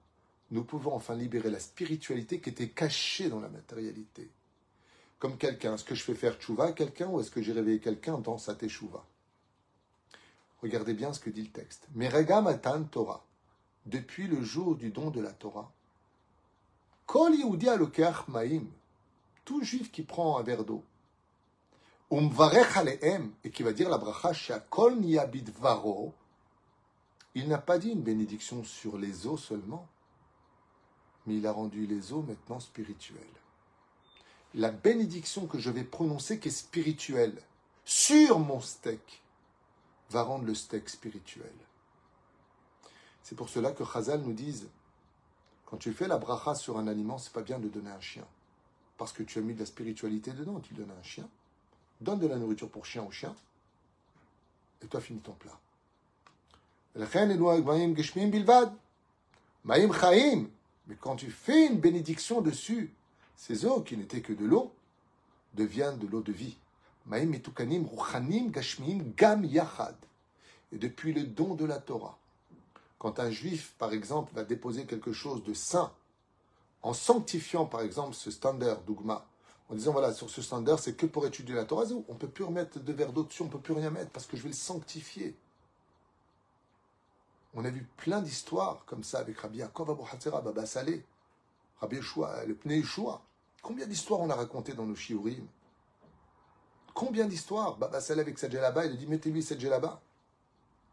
nous 0.50 0.64
pouvons 0.64 0.95
enfin 0.95 1.14
libérer 1.14 1.50
la 1.50 1.61
spiritualité 1.61 2.40
qui 2.40 2.50
était 2.50 2.69
cachée 2.69 3.28
dans 3.28 3.40
la 3.40 3.49
matérialité. 3.49 4.30
Comme 5.19 5.37
quelqu'un, 5.37 5.75
est-ce 5.75 5.85
que 5.85 5.95
je 5.95 6.02
fais 6.02 6.14
faire 6.14 6.38
tchouva 6.38 6.66
à 6.66 6.73
quelqu'un 6.73 7.09
ou 7.09 7.21
est-ce 7.21 7.30
que 7.30 7.42
j'ai 7.42 7.52
réveillé 7.52 7.78
quelqu'un 7.78 8.19
dans 8.19 8.38
sa 8.38 8.54
teshuva 8.54 9.04
Regardez 10.62 10.95
bien 10.95 11.12
ce 11.12 11.21
que 11.21 11.30
dit 11.30 11.42
le 11.42 11.50
texte. 11.50 11.87
Merega 11.95 12.40
matan 12.40 12.85
Torah. 12.85 13.25
Depuis 13.87 14.26
le 14.26 14.42
jour 14.42 14.76
du 14.76 14.90
don 14.90 15.11
de 15.11 15.21
la 15.21 15.33
Torah, 15.33 15.73
Kol 17.07 17.35
Yehudi 17.35 17.66
tout 19.45 19.64
juif 19.64 19.90
qui 19.90 20.02
prend 20.02 20.38
un 20.38 20.42
verre 20.42 20.64
d'eau, 20.64 20.85
et 22.12 23.50
qui 23.50 23.62
va 23.62 23.73
dire 23.73 23.88
la 23.88 23.99
bracha 23.99 24.64
Varo, 25.61 26.12
il 27.35 27.49
n'a 27.49 27.59
pas 27.59 27.79
dit 27.79 27.90
une 27.90 28.02
bénédiction 28.02 28.64
sur 28.64 28.99
les 28.99 29.26
eaux 29.26 29.37
seulement, 29.37 29.87
mais 31.26 31.37
il 31.37 31.47
a 31.47 31.52
rendu 31.52 31.87
les 31.87 32.12
eaux 32.12 32.23
maintenant 32.23 32.59
spirituelles. 32.59 33.21
La 34.55 34.73
bénédiction 34.73 35.47
que 35.47 35.61
je 35.61 35.71
vais 35.71 35.85
prononcer 35.85 36.40
qui 36.40 36.49
est 36.49 36.50
spirituelle 36.50 37.40
sur 37.85 38.40
mon 38.40 38.61
steak 38.61 39.23
va 40.11 40.23
rendre 40.23 40.45
le 40.45 40.55
steak 40.55 40.88
spirituel. 40.88 41.52
C'est 43.23 43.37
pour 43.37 43.49
cela 43.49 43.71
que 43.71 43.85
Chazal 43.85 44.23
nous 44.23 44.33
dit 44.33 44.67
Quand 45.67 45.76
tu 45.76 45.93
fais 45.93 46.09
la 46.09 46.19
bracha 46.19 46.57
sur 46.57 46.79
un 46.79 46.88
aliment, 46.88 47.19
c'est 47.19 47.33
pas 47.33 47.43
bien 47.43 47.61
de 47.61 47.69
donner 47.69 47.90
un 47.90 48.00
chien. 48.00 48.26
Parce 48.99 49.12
que 49.12 49.23
tu 49.23 49.38
as 49.38 49.43
mis 49.43 49.55
de 49.55 49.61
la 49.61 49.67
spiritualité 49.67 50.33
dedans, 50.33 50.59
tu 50.59 50.75
donnes 50.75 50.90
un 50.90 51.02
chien. 51.05 51.29
Donne 52.00 52.19
de 52.19 52.26
la 52.26 52.37
nourriture 52.37 52.71
pour 52.71 52.87
chien 52.87 53.02
au 53.02 53.11
chien. 53.11 53.35
Et 54.83 54.87
toi, 54.87 55.00
finis 55.00 55.21
ton 55.21 55.33
plat. 55.33 55.59
Mais 59.64 60.97
quand 61.00 61.16
tu 61.16 61.30
fais 61.30 61.66
une 61.66 61.78
bénédiction 61.78 62.40
dessus, 62.40 62.92
ces 63.37 63.64
eaux 63.64 63.80
qui 63.83 63.97
n'étaient 63.97 64.23
que 64.23 64.33
de 64.33 64.45
l'eau 64.45 64.73
deviennent 65.54 65.99
de 65.99 66.07
l'eau 66.07 66.21
de 66.23 66.33
vie. 66.33 66.57
Et 70.73 70.78
depuis 70.78 71.12
le 71.12 71.25
don 71.25 71.54
de 71.54 71.64
la 71.64 71.78
Torah, 71.78 72.19
quand 72.99 73.19
un 73.19 73.30
juif, 73.30 73.75
par 73.78 73.92
exemple, 73.92 74.35
va 74.35 74.45
déposer 74.45 74.85
quelque 74.85 75.12
chose 75.12 75.42
de 75.42 75.54
saint, 75.54 75.92
en 76.83 76.92
sanctifiant, 76.92 77.66
par 77.66 77.80
exemple, 77.83 78.14
ce 78.14 78.30
standard 78.30 78.83
d'Ougma, 78.83 79.26
en 79.71 79.75
disant, 79.75 79.93
voilà, 79.93 80.12
sur 80.12 80.29
ce 80.29 80.43
standard, 80.43 80.81
c'est 80.81 80.95
que 80.95 81.07
pour 81.07 81.27
étudier 81.27 81.55
la 81.55 81.65
Torah, 81.65 81.85
on 82.09 82.12
ne 82.12 82.19
peut 82.19 82.29
plus 82.29 82.45
remettre 82.45 82.81
de 82.81 82.93
verre 82.93 83.12
d'eau 83.12 83.23
dessus, 83.23 83.43
on 83.43 83.47
ne 83.47 83.50
peut 83.50 83.61
plus 83.61 83.73
rien 83.73 83.91
mettre, 83.91 84.11
parce 84.11 84.27
que 84.27 84.37
je 84.37 84.43
vais 84.43 84.49
le 84.49 84.55
sanctifier. 84.55 85.37
On 87.55 87.65
a 87.65 87.71
vu 87.71 87.87
plein 87.97 88.21
d'histoires 88.21 88.85
comme 88.87 89.05
ça 89.05 89.21
avec 89.21 89.39
Rabbi 89.39 89.59
Yaakov 89.59 89.91
Abu 89.91 90.03
Hatzera, 90.11 90.41
Baba 90.41 90.67
Saleh, 90.67 91.05
Rabbi 91.81 91.97
Yeshua, 91.97 92.45
le 92.45 92.55
Pnei 92.55 92.79
Yeshua. 92.79 93.23
Combien 93.62 93.87
d'histoires 93.87 94.21
on 94.21 94.31
a 94.31 94.35
racontées 94.35 94.75
dans 94.75 94.87
nos 94.87 94.95
shiurim? 94.95 95.47
Combien 96.95 97.27
d'histoires? 97.27 97.77
Baba 97.77 98.00
Saleh 98.00 98.23
avec 98.23 98.39
sa 98.39 98.49
djellaba, 98.49 98.87
il 98.87 98.93
a 98.93 98.97
dit 98.97 99.07
mettez-lui 99.07 99.43
cette. 99.43 99.61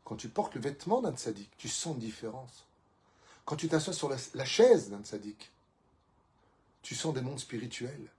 Quand 0.08 0.16
tu 0.16 0.30
portes 0.30 0.56
le 0.56 0.62
vêtement 0.62 1.02
d'un 1.02 1.14
tzaddik, 1.14 1.52
tu 1.58 1.68
sens 1.68 1.96
une 1.96 2.00
différence. 2.00 2.66
Quand 3.44 3.58
tu 3.58 3.68
t'assois 3.68 3.92
sur 3.92 4.10
la, 4.10 4.46
chaise 4.46 4.90
d'un 4.90 5.02
tzaddik, 5.02 5.52
tu 6.82 6.96
sens 6.96 7.14
des 7.14 7.20
mondes 7.20 7.40
spirituels. 7.40 8.10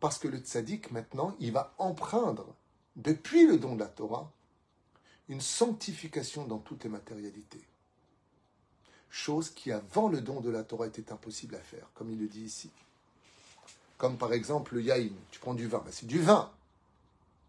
Parce 0.00 0.18
que 0.18 0.28
le 0.28 0.38
tzaddik, 0.38 0.90
maintenant, 0.90 1.34
il 1.40 1.52
va 1.52 1.74
empreindre, 1.78 2.54
depuis 2.96 3.46
le 3.46 3.58
don 3.58 3.74
de 3.74 3.80
la 3.80 3.88
Torah, 3.88 4.30
une 5.28 5.40
sanctification 5.40 6.46
dans 6.46 6.58
toutes 6.58 6.84
les 6.84 6.90
matérialités. 6.90 7.62
Chose 9.10 9.50
qui, 9.50 9.72
avant 9.72 10.08
le 10.08 10.20
don 10.20 10.40
de 10.40 10.50
la 10.50 10.64
Torah, 10.64 10.86
était 10.86 11.12
impossible 11.12 11.54
à 11.54 11.60
faire, 11.60 11.88
comme 11.94 12.10
il 12.10 12.18
le 12.18 12.26
dit 12.26 12.42
ici. 12.42 12.70
Comme 13.96 14.16
par 14.16 14.32
exemple 14.32 14.74
le 14.74 14.82
yaïn, 14.82 15.12
tu 15.30 15.40
prends 15.40 15.54
du 15.54 15.66
vin, 15.66 15.82
ben, 15.84 15.90
c'est 15.90 16.06
du 16.06 16.20
vin. 16.20 16.52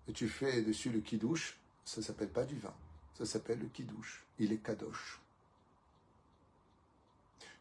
Et 0.08 0.14
tu 0.14 0.28
fais 0.28 0.64
dessus 0.64 0.90
le 0.90 1.00
kidouche, 1.00 1.60
ça 1.86 2.02
ne 2.02 2.06
s'appelle 2.06 2.30
pas 2.30 2.46
du 2.46 2.58
vin, 2.58 2.74
ça 3.18 3.26
s'appelle 3.26 3.60
le 3.60 3.68
kidouche. 3.68 4.26
Il 4.40 4.52
est 4.52 4.58
kadosh. 4.58 5.20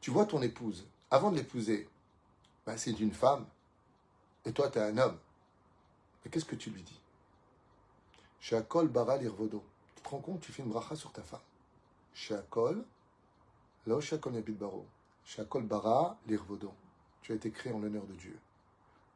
Tu 0.01 0.11
vois 0.11 0.25
ton 0.25 0.41
épouse, 0.41 0.87
avant 1.11 1.31
de 1.31 1.37
l'épouser, 1.37 1.89
ben, 2.65 2.77
c'est 2.79 2.99
une 2.99 3.13
femme, 3.13 3.45
et 4.49 4.53
toi 4.53 4.69
tu 4.71 4.79
es 4.79 4.83
un 4.83 4.99
homme. 4.99 5.19
Mais 6.25 6.31
qu'est-ce 6.31 6.45
que 6.45 6.57
tu 6.57 6.71
lui 6.71 6.83
dis? 6.83 7.01
Shakol 8.41 8.89
bara 8.89 9.17
lirvodo. 9.17 9.63
Tu 9.95 10.03
te 10.03 10.09
rends 10.09 10.19
compte, 10.19 10.41
tu 10.41 10.51
fais 10.51 10.63
une 10.63 10.71
bracha 10.71 10.97
sur 10.97 11.13
ta 11.13 11.23
femme. 11.23 11.41
Shakol, 12.15 12.85
lo 13.87 14.01
shakol 14.01 14.33
baro. 14.33 14.85
Shakol 15.25 15.63
bara 15.63 16.19
lirvodo. 16.27 16.73
Tu 17.23 17.33
as 17.33 17.37
été 17.37 17.53
créé 17.53 17.73
en 17.73 17.79
l'honneur 17.79 18.07
de 18.07 18.15
Dieu 18.15 18.37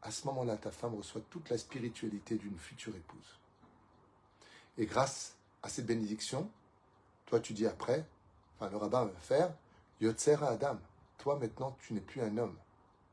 à 0.02 0.10
ce 0.10 0.26
moment-là, 0.26 0.56
ta 0.56 0.72
femme 0.72 0.96
reçoit 0.96 1.22
toute 1.30 1.48
la 1.48 1.56
spiritualité 1.56 2.36
d'une 2.36 2.58
future 2.58 2.94
épouse. 2.94 3.38
Et 4.76 4.86
grâce 4.86 5.36
à 5.62 5.68
cette 5.68 5.86
bénédiction, 5.86 6.50
toi 7.26 7.38
tu 7.38 7.52
dis 7.52 7.66
après, 7.66 8.04
enfin 8.56 8.68
le 8.70 8.76
rabbin 8.76 9.04
va 9.04 9.20
faire, 9.20 9.54
Yotzer 10.00 10.42
Adam, 10.42 10.78
toi 11.18 11.38
maintenant 11.38 11.76
tu 11.80 11.94
n'es 11.94 12.00
plus 12.00 12.20
un 12.20 12.36
homme 12.36 12.56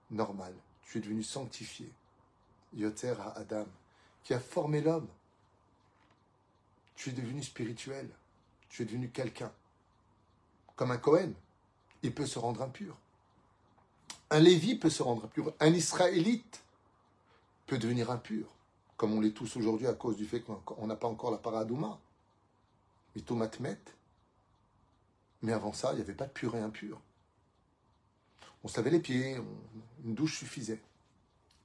normal, 0.09 0.53
tu 0.81 0.97
es 0.97 1.01
devenu 1.01 1.21
sanctifié. 1.21 1.91
Yotzer 2.75 3.15
Adam, 3.35 3.65
qui 4.23 4.33
a 4.33 4.39
formé 4.39 4.81
l'homme. 4.81 5.07
Tu 6.95 7.09
es 7.09 7.13
devenu 7.13 7.41
spirituel, 7.41 8.09
tu 8.69 8.81
es 8.81 8.85
devenu 8.85 9.09
quelqu'un. 9.09 9.51
Comme 10.75 10.91
un 10.91 10.97
Cohen, 10.97 11.33
il 12.03 12.13
peut 12.13 12.25
se 12.25 12.39
rendre 12.39 12.61
impur. 12.61 12.95
Un 14.29 14.39
Lévi 14.39 14.75
peut 14.75 14.89
se 14.89 15.01
rendre 15.01 15.25
impur. 15.25 15.53
Un 15.59 15.73
Israélite 15.73 16.63
peut 17.65 17.77
devenir 17.77 18.11
impur, 18.11 18.47
comme 18.97 19.13
on 19.13 19.21
l'est 19.21 19.31
tous 19.31 19.55
aujourd'hui 19.57 19.87
à 19.87 19.93
cause 19.93 20.17
du 20.17 20.25
fait 20.25 20.41
qu'on 20.41 20.87
n'a 20.87 20.95
pas 20.95 21.07
encore 21.07 21.31
la 21.31 21.37
paradouma. 21.37 21.99
Mitomatmet. 23.15 23.79
Mais 25.41 25.53
avant 25.53 25.73
ça, 25.73 25.93
il 25.93 25.95
n'y 25.95 26.01
avait 26.01 26.13
pas 26.13 26.27
de 26.27 26.31
pur 26.31 26.55
et 26.55 26.59
impur. 26.59 26.99
On 28.63 28.67
se 28.67 28.77
lavait 28.77 28.91
les 28.91 28.99
pieds, 28.99 29.37
une 30.03 30.13
douche 30.13 30.39
suffisait. 30.39 30.81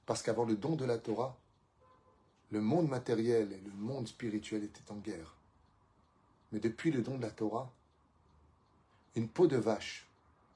Parce 0.05 0.21
qu'avant 0.21 0.45
le 0.45 0.55
don 0.55 0.75
de 0.75 0.85
la 0.85 0.97
Torah, 0.97 1.37
le 2.51 2.61
monde 2.61 2.87
matériel 2.87 3.51
et 3.51 3.61
le 3.61 3.71
monde 3.71 4.07
spirituel 4.07 4.63
étaient 4.63 4.91
en 4.91 4.97
guerre. 4.97 5.35
Mais 6.51 6.59
depuis 6.59 6.91
le 6.91 7.01
don 7.01 7.17
de 7.17 7.21
la 7.23 7.31
Torah, 7.31 7.71
une 9.15 9.27
peau 9.27 9.47
de 9.47 9.57
vache 9.57 10.07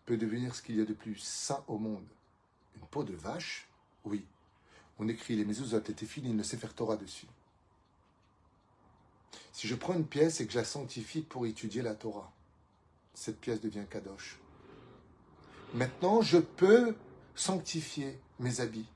peut 0.05 0.17
devenir 0.17 0.55
ce 0.55 0.61
qu'il 0.61 0.77
y 0.77 0.81
a 0.81 0.85
de 0.85 0.93
plus 0.93 1.17
sain 1.17 1.63
au 1.67 1.77
monde. 1.77 2.07
Une 2.75 2.87
peau 2.87 3.03
de 3.03 3.13
vache, 3.13 3.67
oui, 4.05 4.25
on 4.99 5.07
écrit 5.07 5.35
les 5.35 5.45
mezuzot 5.45 5.81
et 5.87 6.05
fini 6.05 6.33
le 6.33 6.43
Sefer 6.43 6.69
Torah 6.75 6.97
dessus. 6.97 7.27
Si 9.51 9.67
je 9.67 9.75
prends 9.75 9.93
une 9.93 10.05
pièce 10.05 10.39
et 10.39 10.45
que 10.45 10.53
je 10.53 10.59
la 10.59 10.65
sanctifie 10.65 11.21
pour 11.21 11.45
étudier 11.45 11.81
la 11.81 11.95
Torah, 11.95 12.31
cette 13.13 13.39
pièce 13.39 13.61
devient 13.61 13.85
kadosh. 13.89 14.39
Maintenant, 15.73 16.21
je 16.21 16.37
peux 16.37 16.95
sanctifier 17.35 18.19
mes 18.39 18.61
habits. 18.61 18.87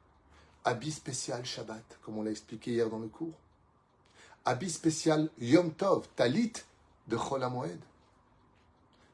Habit 0.66 0.92
spécial 0.92 1.46
Shabbat, 1.46 2.00
comme 2.02 2.18
on 2.18 2.24
l'a 2.24 2.32
expliqué 2.32 2.72
hier 2.72 2.90
dans 2.90 3.00
le 3.00 3.10
cours. 3.10 3.34
Habit 4.46 4.70
spécial 4.70 5.30
Yom 5.40 5.74
Tov, 5.74 6.08
talit 6.16 6.54
de 7.08 7.18
Chol 7.18 7.46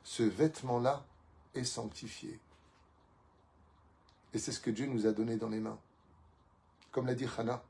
Ce 0.03 0.23
vêtement-là 0.23 1.03
est 1.55 1.63
sanctifié. 1.63 2.39
Et 4.33 4.39
c'est 4.39 4.51
ce 4.51 4.59
que 4.59 4.69
Dieu 4.69 4.85
nous 4.85 5.07
a 5.07 5.11
donné 5.11 5.37
dans 5.37 5.49
les 5.49 5.59
mains. 5.59 5.79
Comme 6.91 7.07
l'a 7.07 7.15
dit 7.15 7.27
Hannah, 7.37 7.63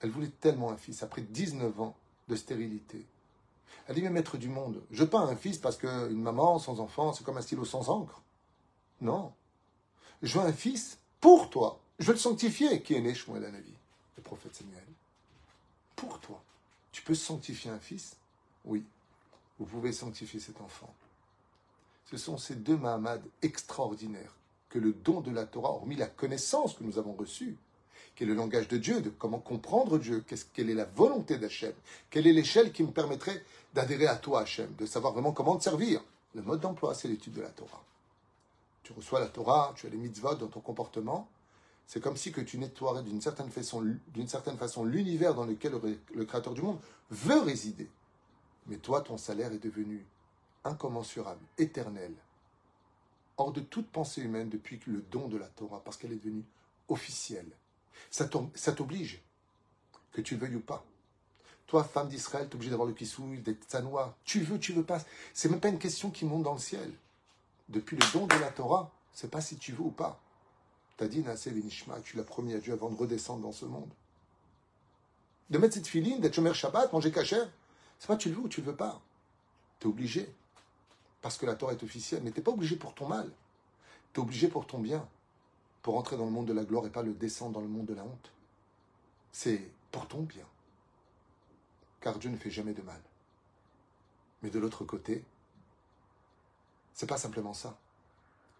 elle 0.00 0.10
voulait 0.10 0.32
tellement 0.40 0.70
un 0.70 0.76
fils 0.76 1.02
après 1.02 1.22
19 1.22 1.80
ans 1.80 1.96
de 2.28 2.36
stérilité. 2.36 3.06
Elle 3.86 3.94
dit, 3.94 4.02
mais 4.02 4.10
maître 4.10 4.36
du 4.36 4.48
monde, 4.48 4.82
je 4.90 5.04
pas 5.04 5.20
un 5.20 5.36
fils 5.36 5.58
parce 5.58 5.76
qu'une 5.76 6.20
maman 6.20 6.58
sans 6.58 6.80
enfant, 6.80 7.12
c'est 7.12 7.24
comme 7.24 7.38
un 7.38 7.42
stylo 7.42 7.64
sans 7.64 7.88
encre. 7.88 8.22
Non. 9.00 9.32
Je 10.22 10.38
veux 10.38 10.44
un 10.44 10.52
fils 10.52 10.98
pour 11.20 11.50
toi. 11.50 11.80
Je 11.98 12.06
veux 12.06 12.12
le 12.12 12.18
sanctifier, 12.18 12.82
qui 12.82 12.94
est 12.94 13.00
né 13.00 13.14
Shmuel 13.14 13.44
Anavi, 13.44 13.72
le 14.16 14.22
prophète 14.22 14.54
Samuel. 14.54 14.84
Pour 15.94 16.20
toi. 16.20 16.42
Tu 16.92 17.02
peux 17.02 17.14
sanctifier 17.14 17.70
un 17.70 17.78
fils? 17.78 18.16
Oui. 18.64 18.84
Vous 19.58 19.66
pouvez 19.66 19.92
sanctifier 19.92 20.40
cet 20.40 20.60
enfant. 20.60 20.94
Ce 22.10 22.16
sont 22.16 22.36
ces 22.36 22.54
deux 22.54 22.76
Mahamad 22.76 23.22
extraordinaires 23.42 24.34
que 24.68 24.78
le 24.78 24.92
don 24.92 25.20
de 25.20 25.30
la 25.30 25.46
Torah, 25.46 25.70
hormis 25.70 25.96
la 25.96 26.06
connaissance 26.06 26.74
que 26.74 26.84
nous 26.84 26.98
avons 26.98 27.14
reçue, 27.14 27.56
quel 28.14 28.28
est 28.28 28.32
le 28.32 28.36
langage 28.36 28.68
de 28.68 28.76
Dieu, 28.76 29.00
de 29.00 29.10
comment 29.10 29.38
comprendre 29.38 29.98
Dieu, 29.98 30.24
quelle 30.52 30.70
est 30.70 30.74
la 30.74 30.84
volonté 30.84 31.38
d'Hachem, 31.38 31.74
quelle 32.10 32.26
est 32.26 32.32
l'échelle 32.32 32.72
qui 32.72 32.82
me 32.82 32.90
permettrait 32.90 33.44
d'adhérer 33.74 34.06
à 34.06 34.16
toi, 34.16 34.42
Hachem, 34.42 34.74
de 34.76 34.86
savoir 34.86 35.12
vraiment 35.12 35.32
comment 35.32 35.56
te 35.56 35.64
servir. 35.64 36.02
Le 36.34 36.42
mode 36.42 36.60
d'emploi, 36.60 36.94
c'est 36.94 37.08
l'étude 37.08 37.34
de 37.34 37.42
la 37.42 37.50
Torah. 37.50 37.82
Tu 38.82 38.92
reçois 38.92 39.20
la 39.20 39.28
Torah, 39.28 39.72
tu 39.76 39.86
as 39.86 39.90
les 39.90 39.96
mitzvot 39.96 40.34
dans 40.34 40.48
ton 40.48 40.60
comportement. 40.60 41.28
C'est 41.86 42.00
comme 42.00 42.16
si 42.16 42.32
tu 42.32 42.58
nettoierais 42.58 43.04
d'une 43.04 43.20
certaine 43.20 43.50
façon, 43.50 43.80
l'univers 44.84 45.34
dans 45.34 45.44
lequel 45.44 45.72
le 46.14 46.24
Créateur 46.24 46.52
du 46.52 46.62
monde 46.62 46.80
veut 47.10 47.40
résider. 47.40 47.88
Mais 48.66 48.78
toi, 48.78 49.00
ton 49.00 49.16
salaire 49.16 49.52
est 49.52 49.62
devenu 49.62 50.04
incommensurable, 50.64 51.44
éternel, 51.58 52.12
hors 53.36 53.52
de 53.52 53.60
toute 53.60 53.88
pensée 53.88 54.20
humaine 54.22 54.48
depuis 54.48 54.80
le 54.86 55.00
don 55.00 55.28
de 55.28 55.36
la 55.36 55.46
Torah, 55.46 55.80
parce 55.84 55.96
qu'elle 55.96 56.12
est 56.12 56.16
devenue 56.16 56.44
officielle. 56.88 57.50
Ça 58.10 58.26
t'oblige, 58.26 59.22
que 60.12 60.20
tu 60.20 60.36
veuilles 60.36 60.56
ou 60.56 60.60
pas. 60.60 60.84
Toi, 61.68 61.84
femme 61.84 62.08
d'Israël, 62.08 62.46
tu 62.48 62.52
es 62.52 62.54
obligé 62.56 62.70
d'avoir 62.70 62.88
le 62.88 62.94
kissouille, 62.94 63.38
d'être 63.38 63.68
sanois. 63.68 64.16
Tu 64.24 64.40
veux, 64.40 64.58
tu 64.58 64.72
veux 64.72 64.84
pas. 64.84 64.98
C'est 65.34 65.48
même 65.48 65.60
pas 65.60 65.68
une 65.68 65.78
question 65.78 66.10
qui 66.10 66.24
monte 66.24 66.42
dans 66.42 66.54
le 66.54 66.58
ciel. 66.58 66.92
Depuis 67.68 67.96
le 67.96 68.12
don 68.12 68.26
de 68.26 68.36
la 68.36 68.50
Torah, 68.50 68.92
c'est 69.12 69.30
pas 69.30 69.40
si 69.40 69.56
tu 69.56 69.72
veux 69.72 69.82
ou 69.82 69.90
pas. 69.90 70.20
Tu 70.96 71.04
as 71.04 71.08
dit, 71.08 71.20
Nassé 71.20 71.50
Venishma, 71.50 72.00
tu 72.00 72.16
l'as 72.16 72.24
promis 72.24 72.54
à 72.54 72.58
Dieu 72.58 72.72
avant 72.72 72.90
de 72.90 72.96
redescendre 72.96 73.42
dans 73.42 73.52
ce 73.52 73.64
monde. 73.64 73.90
De 75.50 75.58
mettre 75.58 75.74
cette 75.74 75.86
filine, 75.86 76.20
d'être 76.20 76.34
Shomer 76.34 76.54
Shabbat, 76.54 76.92
manger 76.92 77.12
cachère, 77.12 77.48
c'est 77.98 78.08
pas 78.08 78.16
tu 78.16 78.28
le 78.28 78.34
veux 78.34 78.42
ou 78.42 78.48
tu 78.48 78.60
le 78.60 78.68
veux 78.68 78.76
pas. 78.76 79.00
Tu 79.78 79.86
es 79.86 79.90
obligé. 79.90 80.28
Parce 81.22 81.38
que 81.38 81.46
la 81.46 81.54
Torah 81.54 81.72
est 81.72 81.82
officielle. 81.82 82.22
Mais 82.24 82.32
tu 82.32 82.40
pas 82.40 82.50
obligé 82.50 82.76
pour 82.76 82.94
ton 82.94 83.06
mal. 83.06 83.30
Tu 84.12 84.20
es 84.20 84.22
obligé 84.22 84.48
pour 84.48 84.66
ton 84.66 84.78
bien 84.78 85.06
pour 85.82 85.96
entrer 85.96 86.16
dans 86.16 86.24
le 86.24 86.32
monde 86.32 86.46
de 86.46 86.52
la 86.52 86.64
gloire 86.64 86.84
et 86.84 86.90
pas 86.90 87.04
le 87.04 87.14
descendre 87.14 87.52
dans 87.52 87.60
le 87.60 87.68
monde 87.68 87.86
de 87.86 87.94
la 87.94 88.02
honte. 88.02 88.32
C'est 89.30 89.70
pour 89.92 90.08
ton 90.08 90.22
bien. 90.22 90.44
Car 92.00 92.18
Dieu 92.18 92.28
ne 92.28 92.36
fait 92.36 92.50
jamais 92.50 92.72
de 92.72 92.82
mal. 92.82 93.00
Mais 94.42 94.50
de 94.50 94.58
l'autre 94.58 94.84
côté, 94.84 95.24
c'est 96.92 97.06
pas 97.06 97.18
simplement 97.18 97.54
ça. 97.54 97.78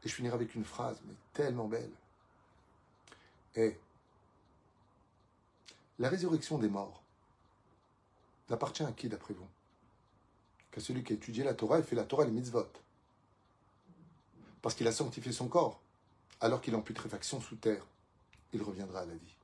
Et 0.05 0.09
je 0.09 0.15
finirai 0.15 0.35
avec 0.35 0.55
une 0.55 0.65
phrase, 0.65 1.01
mais 1.05 1.15
tellement 1.33 1.67
belle. 1.67 1.91
Et 3.57 3.79
la 5.99 6.09
résurrection 6.09 6.59
des 6.59 6.69
morts 6.69 7.03
n'appartient 8.51 8.83
à 8.83 8.93
qui 8.93 9.09
d'après 9.09 9.35
vous? 9.35 9.49
Qu'à 10.71 10.81
celui 10.81 11.03
qui 11.03 11.15
a 11.15 11.17
étudié 11.17 11.43
la 11.43 11.55
Torah 11.55 11.79
et 11.79 11.83
fait 11.83 11.97
la 11.97 12.05
Torah 12.05 12.27
les 12.27 12.31
mitzvot. 12.31 12.69
Parce 14.61 14.75
qu'il 14.75 14.87
a 14.87 14.93
sanctifié 14.93 15.33
son 15.33 15.49
corps, 15.49 15.81
alors 16.41 16.61
qu'il 16.61 16.75
est 16.75 16.77
en 16.77 16.83
putréfaction 16.83 17.41
sous 17.41 17.57
terre, 17.57 17.87
il 18.53 18.63
reviendra 18.63 19.01
à 19.01 19.07
la 19.07 19.15
vie. 19.15 19.35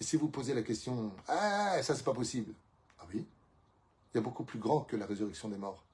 Et 0.00 0.04
si 0.04 0.16
vous 0.16 0.28
posez 0.28 0.54
la 0.54 0.62
question, 0.62 1.12
ah, 1.28 1.80
ça 1.82 1.94
c'est 1.94 2.04
pas 2.04 2.14
possible. 2.14 2.52
Ah 2.98 3.04
oui, 3.12 3.24
il 4.12 4.16
y 4.16 4.18
a 4.18 4.22
beaucoup 4.22 4.44
plus 4.44 4.58
grand 4.58 4.80
que 4.80 4.96
la 4.96 5.06
résurrection 5.06 5.48
des 5.48 5.58
morts. 5.58 5.84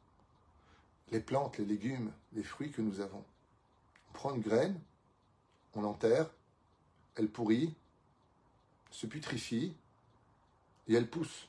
Les 1.11 1.21
plantes, 1.21 1.59
les 1.59 1.65
légumes, 1.65 2.11
les 2.33 2.43
fruits 2.43 2.73
que 2.73 2.81
nous 2.81 3.00
avons. 3.00 3.25
On 4.09 4.12
prend 4.12 4.35
une 4.35 4.41
graine, 4.41 4.81
on 5.75 5.83
l'enterre, 5.83 6.31
elle 7.16 7.28
pourrit, 7.28 7.75
se 8.90 9.06
putrifie, 9.06 9.75
et 10.88 10.94
elle 10.94 11.08
pousse. 11.08 11.49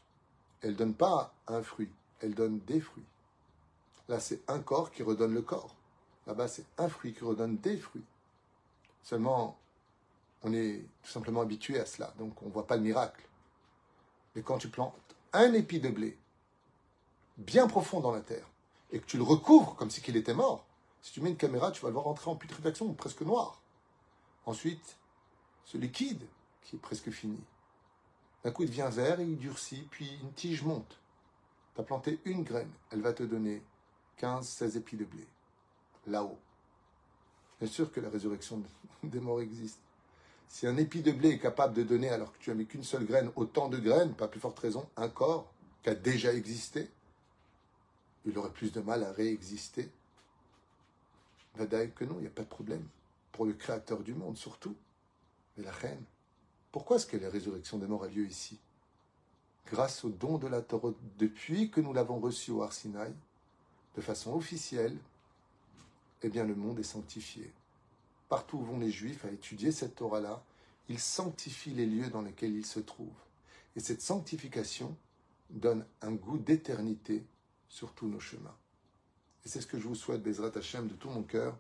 Elle 0.62 0.72
ne 0.72 0.76
donne 0.76 0.94
pas 0.96 1.34
un 1.48 1.62
fruit, 1.62 1.92
elle 2.22 2.34
donne 2.34 2.60
des 2.62 2.82
fruits. 2.82 3.06
Là, 4.08 4.20
c'est 4.20 4.42
un 4.50 4.60
corps 4.60 4.92
qui 4.92 5.04
redonne 5.04 5.34
le 5.34 5.42
corps. 5.42 5.76
Là-bas, 6.26 6.48
c'est 6.48 6.66
un 6.78 6.90
fruit 6.90 7.14
qui 7.14 7.24
redonne 7.24 7.58
des 7.58 7.78
fruits. 7.78 8.04
Seulement, 9.04 9.58
on 10.44 10.54
est 10.54 10.84
tout 11.04 11.12
simplement 11.12 11.42
habitué 11.42 11.80
à 11.80 11.86
cela, 11.86 12.14
donc 12.18 12.42
on 12.42 12.48
ne 12.48 12.52
voit 12.52 12.68
pas 12.68 12.78
le 12.78 12.84
miracle. 12.84 13.26
Mais 14.36 14.42
quand 14.42 14.58
tu 14.58 14.70
plantes 14.70 14.94
un 15.34 15.54
épi 15.54 15.80
de 15.80 15.90
blé 15.90 16.18
bien 17.38 17.68
profond 17.68 18.00
dans 18.00 18.12
la 18.12 18.22
terre 18.22 18.48
et 18.92 19.00
que 19.00 19.06
tu 19.06 19.18
le 19.18 19.24
recouvres 19.24 19.76
comme 19.76 19.92
si 19.92 20.02
qu'il 20.02 20.16
était 20.16 20.34
mort, 20.34 20.66
si 21.02 21.12
tu 21.12 21.22
mets 21.22 21.30
une 21.30 21.38
caméra, 21.38 21.72
tu 21.72 21.82
vas 21.82 21.90
le 21.90 21.94
voir 21.94 22.06
rentrer 22.06 22.30
en 22.30 22.36
putréfaction, 22.36 22.92
presque 22.94 23.22
noir. 23.22 23.62
Ensuite, 24.46 24.98
ce 25.68 25.78
liquide 25.78 26.26
qui 26.62 26.78
est 26.78 26.80
presque 26.80 27.12
fini, 27.12 27.44
d'un 28.44 28.52
coup 28.52 28.64
il 28.64 28.70
devient 28.70 28.90
vert 28.90 29.20
il 29.20 29.38
durcit, 29.38 29.86
puis 29.92 30.18
une 30.24 30.32
tige 30.32 30.64
monte. 30.64 30.98
Tu 31.76 31.82
as 31.82 31.84
planté 31.84 32.20
une 32.24 32.44
graine, 32.44 32.72
elle 32.90 33.02
va 33.02 33.12
te 33.12 33.24
donner 33.24 33.62
15, 34.16 34.48
16 34.48 34.78
épis 34.78 34.96
de 34.96 35.04
blé, 35.04 35.28
là-haut. 36.08 36.40
Bien 37.60 37.70
sûr 37.70 37.92
que 37.92 38.00
la 38.00 38.10
résurrection 38.10 38.64
des 39.04 39.20
morts 39.20 39.42
existe. 39.42 39.80
Si 40.48 40.66
un 40.66 40.78
épi 40.78 41.02
de 41.02 41.12
blé 41.12 41.32
est 41.32 41.40
capable 41.40 41.74
de 41.74 41.84
donner, 41.84 42.10
alors 42.10 42.32
que 42.32 42.38
tu 42.40 42.50
as 42.50 42.54
mis 42.54 42.66
qu'une 42.66 42.84
seule 42.84 43.06
graine, 43.06 43.30
autant 43.36 43.68
de 43.68 43.78
graines, 43.78 44.14
pas 44.14 44.30
plus 44.30 44.40
forte 44.40 44.58
raison, 44.60 44.88
un 44.96 45.10
corps 45.10 45.52
qui 45.84 45.90
a 45.90 45.96
déjà 45.96 46.34
existé, 46.34 46.90
il 48.26 48.38
aurait 48.38 48.54
plus 48.54 48.72
de 48.72 48.80
mal 48.80 49.04
à 49.04 49.12
réexister. 49.12 49.92
Vadaï 51.56 51.92
que 51.92 52.06
non, 52.06 52.16
il 52.20 52.22
n'y 52.22 52.28
a 52.28 52.32
pas 52.32 52.44
de 52.44 52.48
problème. 52.48 52.88
Pour 53.34 53.46
le 53.46 53.54
créateur 53.54 54.00
du 54.00 54.14
monde, 54.14 54.38
surtout. 54.38 54.76
Mais 55.58 55.64
la 55.64 55.72
reine, 55.72 56.04
pourquoi 56.72 56.98
est-ce 56.98 57.08
que 57.08 57.18
la 57.18 57.30
résurrection 57.30 57.78
des 57.78 57.88
morts 57.88 58.04
a 58.04 58.08
lieu 58.08 58.26
ici? 58.26 58.60
Grâce 59.66 60.06
au 60.06 60.10
don 60.10 60.38
de 60.38 60.48
la 60.48 60.62
Torah, 60.62 60.94
depuis 61.18 61.70
que 61.70 61.82
nous 61.82 61.94
l'avons 61.94 62.20
reçu 62.20 62.52
au 62.52 62.64
Arsinaï, 62.64 63.14
de 63.96 64.02
façon 64.02 64.34
officielle, 64.34 64.98
eh 66.24 66.30
bien 66.30 66.46
le 66.46 66.56
monde 66.56 66.80
est 66.80 66.84
sanctifié 66.84 67.52
partout 68.30 68.58
où 68.58 68.64
vont 68.64 68.80
les 68.80 68.92
Juifs 68.92 69.26
à 69.26 69.32
étudier 69.32 69.72
cette 69.72 69.96
Torah-là, 69.96 70.44
ils 70.90 71.00
sanctifient 71.00 71.74
les 71.74 71.86
lieux 71.86 72.10
dans 72.10 72.22
lesquels 72.22 72.56
ils 72.56 72.66
se 72.66 72.80
trouvent. 72.80 73.08
Et 73.76 73.80
cette 73.80 74.02
sanctification 74.02 74.96
donne 75.50 75.86
un 76.02 76.12
goût 76.12 76.38
d'éternité 76.38 77.26
sur 77.70 77.94
tous 77.94 78.08
nos 78.08 78.20
chemins. 78.20 78.56
Et 79.46 79.50
c'est 79.50 79.62
ce 79.62 79.68
que 79.68 79.80
je 79.80 79.88
vous 79.88 79.96
souhaite, 79.96 80.24
Bezrat 80.24 80.52
Hashem, 80.56 80.88
de 80.88 80.96
tout 80.96 81.10
mon 81.10 81.24
cœur, 81.24 81.58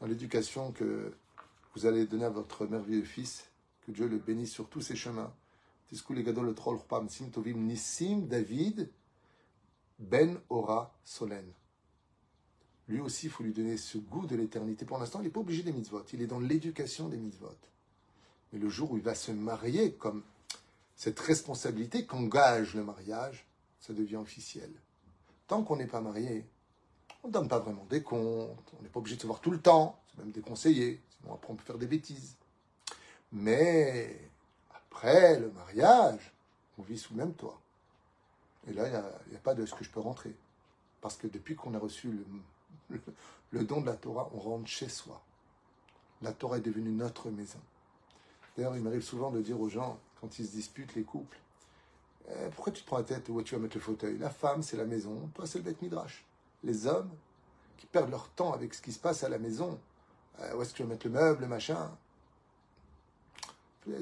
dans 0.00 0.06
l'éducation 0.06 0.72
que 0.72 1.14
vous 1.74 1.86
allez 1.86 2.06
donner 2.06 2.24
à 2.24 2.30
votre 2.30 2.66
merveilleux 2.66 3.04
fils, 3.04 3.50
que 3.82 3.92
Dieu 3.92 4.06
le 4.06 4.18
bénisse 4.18 4.52
sur 4.52 4.68
tous 4.68 4.80
ses 4.80 4.96
chemins. 4.96 5.32
Nissim 7.54 8.26
David 8.26 8.90
Ben 9.98 10.38
Ora 10.48 10.94
Solen. 11.04 11.44
Lui 12.88 13.00
aussi, 13.00 13.26
il 13.26 13.32
faut 13.32 13.42
lui 13.42 13.52
donner 13.52 13.76
ce 13.76 13.98
goût 13.98 14.26
de 14.26 14.36
l'éternité. 14.36 14.84
Pour 14.84 14.98
l'instant, 14.98 15.20
il 15.20 15.24
n'est 15.24 15.30
pas 15.30 15.40
obligé 15.40 15.62
des 15.62 15.72
mitzvot. 15.72 16.04
Il 16.12 16.22
est 16.22 16.26
dans 16.26 16.40
l'éducation 16.40 17.08
des 17.08 17.16
mitzvot. 17.16 17.56
Mais 18.52 18.58
le 18.58 18.68
jour 18.68 18.92
où 18.92 18.96
il 18.96 19.02
va 19.02 19.14
se 19.14 19.32
marier, 19.32 19.94
comme 19.94 20.22
cette 20.96 21.20
responsabilité 21.20 22.06
qu'engage 22.06 22.74
le 22.74 22.84
mariage, 22.84 23.46
ça 23.80 23.92
devient 23.92 24.16
officiel. 24.16 24.70
Tant 25.46 25.62
qu'on 25.62 25.76
n'est 25.76 25.86
pas 25.86 26.00
marié, 26.00 26.46
on 27.22 27.28
ne 27.28 27.32
donne 27.32 27.48
pas 27.48 27.58
vraiment 27.58 27.84
des 27.88 28.02
comptes, 28.02 28.72
on 28.78 28.82
n'est 28.82 28.88
pas 28.88 28.98
obligé 28.98 29.16
de 29.16 29.22
se 29.22 29.26
voir 29.26 29.40
tout 29.40 29.50
le 29.50 29.60
temps, 29.60 29.98
c'est 30.08 30.18
même 30.18 30.32
déconseillé, 30.32 31.00
sinon 31.10 31.34
après 31.34 31.52
on 31.52 31.56
peut 31.56 31.64
faire 31.64 31.78
des 31.78 31.86
bêtises. 31.86 32.36
Mais 33.32 34.30
après 34.74 35.38
le 35.38 35.50
mariage, 35.50 36.32
on 36.78 36.82
vit 36.82 36.98
sous 36.98 37.14
le 37.14 37.18
même 37.18 37.34
toit. 37.34 37.60
Et 38.68 38.72
là, 38.72 38.86
il 38.86 39.30
n'y 39.30 39.36
a, 39.36 39.40
pas 39.40 39.54
de 39.54 39.66
ce 39.66 39.74
que 39.74 39.84
je 39.84 39.90
peux 39.90 40.00
rentrer. 40.00 40.34
Parce 41.00 41.16
que 41.16 41.26
depuis 41.26 41.56
qu'on 41.56 41.74
a 41.74 41.78
reçu 41.78 42.24
le, 42.90 43.00
le 43.50 43.64
don 43.64 43.80
de 43.80 43.86
la 43.86 43.96
Torah, 43.96 44.30
on 44.34 44.38
rentre 44.38 44.68
chez 44.68 44.88
soi. 44.88 45.20
La 46.20 46.32
Torah 46.32 46.58
est 46.58 46.60
devenue 46.60 46.92
notre 46.92 47.30
maison. 47.30 47.58
D'ailleurs, 48.56 48.76
il 48.76 48.82
m'arrive 48.82 49.02
souvent 49.02 49.30
de 49.30 49.40
dire 49.40 49.60
aux 49.60 49.68
gens, 49.68 49.98
quand 50.20 50.38
ils 50.38 50.46
se 50.46 50.52
disputent, 50.52 50.94
les 50.94 51.02
couples, 51.02 51.38
eh, 52.28 52.48
pourquoi 52.54 52.72
tu 52.72 52.82
te 52.82 52.86
prends 52.86 52.98
la 52.98 53.04
tête 53.04 53.28
où 53.28 53.42
tu 53.42 53.54
vas 53.54 53.60
mettre 53.60 53.76
le 53.76 53.82
fauteuil? 53.82 54.18
La 54.18 54.30
femme, 54.30 54.62
c'est 54.62 54.76
la 54.76 54.84
maison, 54.84 55.30
toi, 55.34 55.46
c'est 55.46 55.58
le 55.58 55.64
bête 55.64 55.82
midrash. 55.82 56.24
Les 56.64 56.86
hommes 56.86 57.10
qui 57.76 57.86
perdent 57.86 58.10
leur 58.10 58.28
temps 58.30 58.52
avec 58.52 58.74
ce 58.74 58.82
qui 58.82 58.92
se 58.92 58.98
passe 58.98 59.24
à 59.24 59.28
la 59.28 59.38
maison, 59.38 59.80
eh, 60.38 60.54
où 60.54 60.62
est-ce 60.62 60.72
que 60.72 60.76
tu 60.76 60.82
vas 60.82 60.88
mettre 60.88 61.06
le 61.06 61.12
meuble, 61.12 61.42
le 61.42 61.48
machin? 61.48 61.90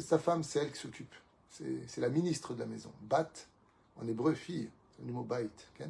Sa 0.01 0.19
femme, 0.19 0.43
c'est 0.43 0.59
elle 0.61 0.73
qui 0.73 0.79
s'occupe. 0.79 1.15
C'est 1.49 1.99
la 1.99 2.11
ministre 2.11 2.55
de 2.55 2.61
la 2.61 2.67
maison. 2.67 2.93
Bat, 3.03 3.31
en 3.97 4.07
hébreu, 4.07 4.35
fille, 4.35 4.71
c'est 4.93 5.05
le 5.05 5.13
mot 5.13 5.25
bait. 5.25 5.51
Euh, 5.81 5.87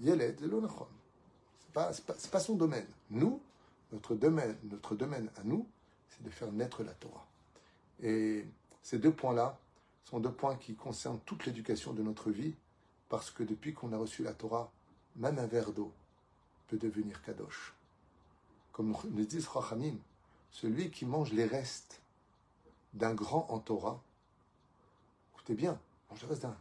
Yeled, 0.00 0.40
c'est 0.40 1.72
pas, 1.72 1.92
c'est 1.92 2.30
pas, 2.30 2.40
son 2.40 2.54
domaine. 2.54 2.86
Nous, 3.10 3.40
notre 3.92 4.14
domaine, 4.14 4.56
notre 4.64 4.94
domaine 4.94 5.30
à 5.36 5.42
nous, 5.44 5.68
c'est 6.08 6.22
de 6.22 6.30
faire 6.30 6.52
naître 6.52 6.82
la 6.82 6.92
Torah. 6.94 7.26
Et 8.02 8.46
ces 8.82 8.98
deux 8.98 9.12
points-là 9.12 9.58
sont 10.04 10.20
deux 10.20 10.32
points 10.32 10.56
qui 10.56 10.74
concernent 10.74 11.20
toute 11.26 11.44
l'éducation 11.44 11.92
de 11.92 12.02
notre 12.02 12.30
vie, 12.30 12.54
parce 13.08 13.30
que 13.30 13.42
depuis 13.42 13.74
qu'on 13.74 13.92
a 13.92 13.98
reçu 13.98 14.22
la 14.22 14.32
Torah, 14.32 14.70
même 15.16 15.38
un 15.38 15.46
verre 15.46 15.72
d'eau 15.72 15.92
peut 16.68 16.76
devenir 16.76 17.22
kadosh. 17.22 17.74
Comme 18.72 18.96
nous 19.10 19.24
disent 19.24 19.48
Rachamim, 19.48 19.96
celui 20.50 20.90
qui 20.90 21.06
mange 21.06 21.32
les 21.32 21.46
restes 21.46 22.00
d'un 22.94 23.14
grand 23.14 23.46
en 23.50 23.58
Torah, 23.58 24.02
écoutez 25.34 25.54
bien, 25.54 25.78
mange 26.10 26.22
les 26.22 26.28
restes 26.28 26.42
d'un. 26.42 26.56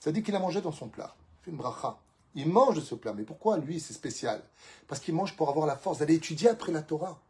Ça 0.00 0.12
dit 0.12 0.22
qu'il 0.22 0.36
a 0.36 0.38
mangé 0.38 0.60
dans 0.60 0.72
son 0.72 0.88
plat, 0.88 1.14
fait 1.42 1.50
une 1.50 1.56
bracha. 1.56 1.98
Il 2.34 2.50
mange 2.50 2.76
de 2.76 2.80
ce 2.80 2.94
plat. 2.94 3.12
Mais 3.12 3.22
pourquoi 3.22 3.58
lui, 3.58 3.78
c'est 3.78 3.94
spécial? 3.94 4.42
Parce 4.88 5.00
qu'il 5.00 5.14
mange 5.14 5.36
pour 5.36 5.48
avoir 5.48 5.66
la 5.66 5.76
force 5.76 5.98
d'aller 5.98 6.14
étudier 6.14 6.48
après 6.48 6.72
la 6.72 6.82
Torah. 6.82 7.20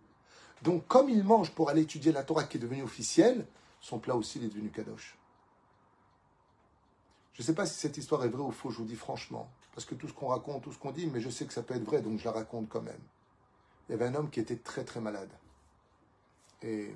Donc, 0.63 0.87
comme 0.87 1.11
il 1.11 1.23
mange 1.25 1.51
pour 1.51 1.69
aller 1.69 1.83
étudier 1.83 2.11
la 2.11 2.25
Torah 2.25 2.45
qui 2.45 2.57
est 2.57 2.61
devenue 2.61 2.83
officielle, 2.83 3.47
son 3.81 3.99
plat 3.99 4.17
aussi 4.17 4.39
est 4.39 4.49
devenu 4.49 4.71
kadosh. 4.71 5.19
Je 7.35 7.43
ne 7.43 7.47
sais 7.47 7.55
pas 7.55 7.67
si 7.67 7.79
cette 7.79 7.99
histoire 7.99 8.25
est 8.25 8.29
vraie 8.29 8.43
ou 8.43 8.51
faux, 8.51 8.71
je 8.71 8.79
vous 8.79 8.85
dis 8.85 8.97
franchement. 8.97 9.51
Parce 9.75 9.85
que 9.85 9.95
tout 9.95 10.09
ce 10.09 10.13
qu'on 10.13 10.29
raconte, 10.29 10.63
tout 10.63 10.73
ce 10.73 10.79
qu'on 10.79 10.93
dit, 10.93 11.07
mais 11.07 11.21
je 11.21 11.29
sais 11.29 11.47
que 11.47 11.53
ça 11.53 11.63
peut 11.63 11.75
être 11.75 11.85
vrai, 11.85 12.01
donc 12.01 12.19
je 12.19 12.25
la 12.25 12.33
raconte 12.33 12.69
quand 12.69 12.83
même. 12.83 13.01
Il 13.89 13.93
y 13.93 13.95
avait 13.95 14.07
un 14.07 14.15
homme 14.15 14.31
qui 14.31 14.41
était 14.41 14.57
très 14.57 14.85
très 14.85 15.01
malade. 15.01 15.31
Et 16.63 16.95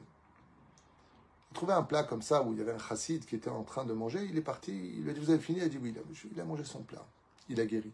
il 1.51 1.55
trouvait 1.55 1.73
un 1.73 1.83
plat 1.83 2.05
comme 2.05 2.23
ça 2.23 2.43
où 2.43 2.53
il 2.53 2.59
y 2.59 2.63
avait 2.63 2.73
un 2.73 2.79
chassid 2.79 3.25
qui 3.27 3.35
était 3.35 3.51
en 3.51 3.65
train 3.65 3.85
de 3.85 3.93
manger. 3.93 4.25
Il 4.25 4.39
est 4.39 4.43
parti, 4.43 4.73
il 4.97 5.03
lui 5.03 5.11
a 5.11 5.13
dit 5.13 5.21
Vous 5.21 5.31
avez 5.31 5.41
fini? 5.41 5.59
Il 5.59 5.65
a 5.65 5.69
dit 5.69 5.79
Oui, 5.79 5.95
il 6.33 6.41
a 6.41 6.45
mangé 6.45 6.65
son 6.65 6.83
plat 6.83 7.05
il 7.49 7.61
a 7.61 7.67
guéri. 7.67 7.93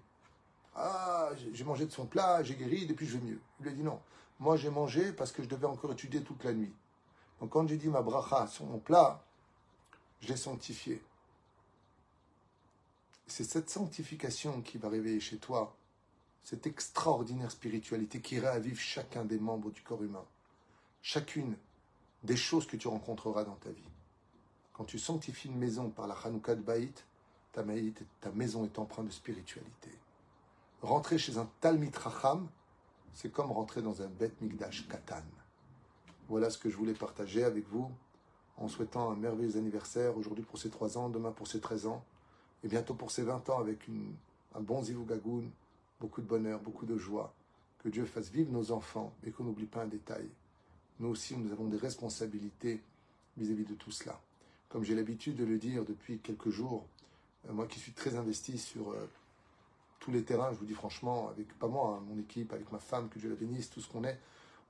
Ah, 0.74 1.30
j'ai 1.52 1.64
mangé 1.64 1.86
de 1.86 1.92
son 1.92 2.06
plat, 2.06 2.42
j'ai 2.42 2.56
guéri, 2.56 2.86
depuis 2.86 3.06
je 3.06 3.18
vais 3.18 3.24
mieux. 3.24 3.40
Il 3.60 3.64
lui 3.64 3.72
a 3.72 3.74
dit 3.74 3.82
non. 3.82 4.00
Moi, 4.40 4.56
j'ai 4.56 4.70
mangé 4.70 5.12
parce 5.12 5.30
que 5.30 5.42
je 5.42 5.48
devais 5.48 5.66
encore 5.66 5.92
étudier 5.92 6.22
toute 6.22 6.42
la 6.42 6.52
nuit. 6.52 6.72
Donc, 7.40 7.50
quand 7.50 7.66
j'ai 7.68 7.76
dit 7.76 7.88
ma 7.88 8.02
bracha 8.02 8.48
sur 8.48 8.66
mon 8.66 8.78
plat, 8.78 9.22
je 10.20 10.28
l'ai 10.28 10.36
sanctifié. 10.36 11.00
C'est 13.36 13.42
cette 13.42 13.68
sanctification 13.68 14.62
qui 14.62 14.78
va 14.78 14.88
réveiller 14.88 15.18
chez 15.18 15.38
toi 15.38 15.76
cette 16.44 16.68
extraordinaire 16.68 17.50
spiritualité 17.50 18.20
qui 18.20 18.38
réavive 18.38 18.78
chacun 18.78 19.24
des 19.24 19.40
membres 19.40 19.72
du 19.72 19.82
corps 19.82 20.04
humain. 20.04 20.24
Chacune 21.02 21.56
des 22.22 22.36
choses 22.36 22.64
que 22.64 22.76
tu 22.76 22.86
rencontreras 22.86 23.42
dans 23.42 23.56
ta 23.56 23.70
vie. 23.70 23.90
Quand 24.72 24.84
tu 24.84 25.00
sanctifies 25.00 25.48
une 25.48 25.58
maison 25.58 25.90
par 25.90 26.06
la 26.06 26.14
Hanouka 26.14 26.54
de 26.54 26.62
Baït, 26.62 27.04
ta, 27.50 27.64
maison 28.34 28.64
est 28.66 28.78
empreinte 28.78 29.06
de 29.06 29.10
spiritualité. 29.10 29.90
Rentrer 30.80 31.18
chez 31.18 31.36
un 31.36 31.50
Talmit 31.60 31.90
Racham, 31.92 32.48
c'est 33.14 33.32
comme 33.32 33.50
rentrer 33.50 33.82
dans 33.82 34.00
un 34.00 34.06
Bet 34.06 34.30
Migdash 34.42 34.86
Katan. 34.86 35.24
Voilà 36.28 36.50
ce 36.50 36.58
que 36.58 36.70
je 36.70 36.76
voulais 36.76 36.94
partager 36.94 37.42
avec 37.42 37.66
vous 37.66 37.90
en 38.58 38.68
souhaitant 38.68 39.10
un 39.10 39.16
merveilleux 39.16 39.56
anniversaire 39.56 40.16
aujourd'hui 40.16 40.44
pour 40.44 40.58
ses 40.58 40.70
3 40.70 40.98
ans, 40.98 41.08
demain 41.08 41.32
pour 41.32 41.48
ses 41.48 41.58
13 41.58 41.86
ans 41.88 42.04
et 42.64 42.68
bientôt 42.68 42.94
pour 42.94 43.10
ses 43.10 43.22
20 43.22 43.50
ans 43.50 43.58
avec 43.58 43.78
un 44.54 44.60
bon 44.60 44.82
Zivugagoun, 44.82 45.50
beaucoup 46.00 46.22
de 46.22 46.26
bonheur, 46.26 46.60
beaucoup 46.60 46.86
de 46.86 46.96
joie. 46.96 47.32
que 47.78 47.90
Dieu 47.90 48.06
fasse 48.06 48.30
vivre 48.30 48.50
nos 48.50 48.72
enfants 48.72 49.12
et 49.26 49.30
qu'on 49.30 49.44
n'oublie 49.44 49.66
pas 49.66 49.82
un 49.82 49.86
détail. 49.86 50.26
Nous 51.00 51.08
aussi, 51.08 51.36
nous 51.36 51.52
avons 51.52 51.66
des 51.66 51.76
responsabilités 51.76 52.80
vis-à-vis 53.36 53.66
de 53.66 53.74
tout 53.74 53.90
cela. 53.90 54.18
Comme 54.70 54.84
j'ai 54.84 54.94
l'habitude 54.94 55.36
de 55.36 55.44
le 55.44 55.58
dire 55.58 55.84
depuis 55.84 56.18
quelques 56.18 56.48
jours, 56.48 56.86
euh, 57.46 57.52
moi 57.52 57.66
qui 57.66 57.78
suis 57.78 57.92
très 57.92 58.16
investi 58.16 58.56
sur 58.56 58.90
euh, 58.92 59.06
tous 60.00 60.10
les 60.10 60.24
terrains, 60.24 60.52
je 60.54 60.58
vous 60.58 60.64
dis 60.64 60.72
franchement, 60.72 61.28
avec 61.28 61.52
pas 61.58 61.68
moi, 61.68 61.98
hein, 61.98 62.04
mon 62.08 62.18
équipe, 62.18 62.54
avec 62.54 62.72
ma 62.72 62.78
femme, 62.78 63.10
que 63.10 63.18
Dieu 63.18 63.28
la 63.28 63.36
bénisse, 63.36 63.68
tout 63.68 63.82
ce 63.82 63.88
qu'on 63.88 64.04
est, 64.04 64.18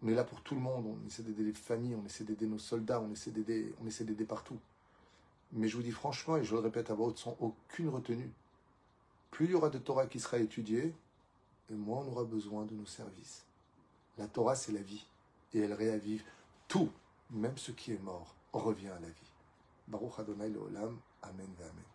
on 0.02 0.08
est 0.08 0.14
là 0.14 0.24
pour 0.24 0.40
tout 0.40 0.56
le 0.56 0.60
monde, 0.60 0.86
on 0.86 1.06
essaie 1.06 1.22
d'aider 1.22 1.44
les 1.44 1.52
familles, 1.52 1.94
on 1.94 2.04
essaie 2.04 2.24
d'aider 2.24 2.48
nos 2.48 2.58
soldats, 2.58 3.00
on 3.00 3.12
essaie 3.12 3.30
d'aider 3.30 4.24
partout. 4.24 4.58
Mais 5.52 5.68
je 5.68 5.76
vous 5.76 5.82
dis 5.82 5.90
franchement, 5.90 6.36
et 6.36 6.44
je 6.44 6.54
le 6.54 6.60
répète 6.60 6.90
à 6.90 6.94
voix 6.94 7.08
haute, 7.08 7.18
sans 7.18 7.36
aucune 7.40 7.88
retenue, 7.88 8.30
plus 9.30 9.46
il 9.46 9.52
y 9.52 9.54
aura 9.54 9.70
de 9.70 9.78
Torah 9.78 10.06
qui 10.06 10.20
sera 10.20 10.38
étudiée, 10.38 10.94
et 11.70 11.74
moins 11.74 12.00
on 12.00 12.12
aura 12.12 12.24
besoin 12.24 12.64
de 12.64 12.74
nos 12.74 12.86
services. 12.86 13.44
La 14.18 14.26
Torah, 14.26 14.54
c'est 14.54 14.72
la 14.72 14.82
vie, 14.82 15.04
et 15.52 15.60
elle 15.60 15.72
réavive 15.72 16.24
tout, 16.68 16.90
même 17.30 17.58
ce 17.58 17.72
qui 17.72 17.92
est 17.92 18.02
mort, 18.02 18.34
revient 18.52 18.88
à 18.88 19.00
la 19.00 19.08
vie. 19.08 19.32
Baruch 19.88 20.18
Adonai 20.18 20.48
Leolam, 20.48 20.98
Amen 21.22 21.48
Amen. 21.60 21.93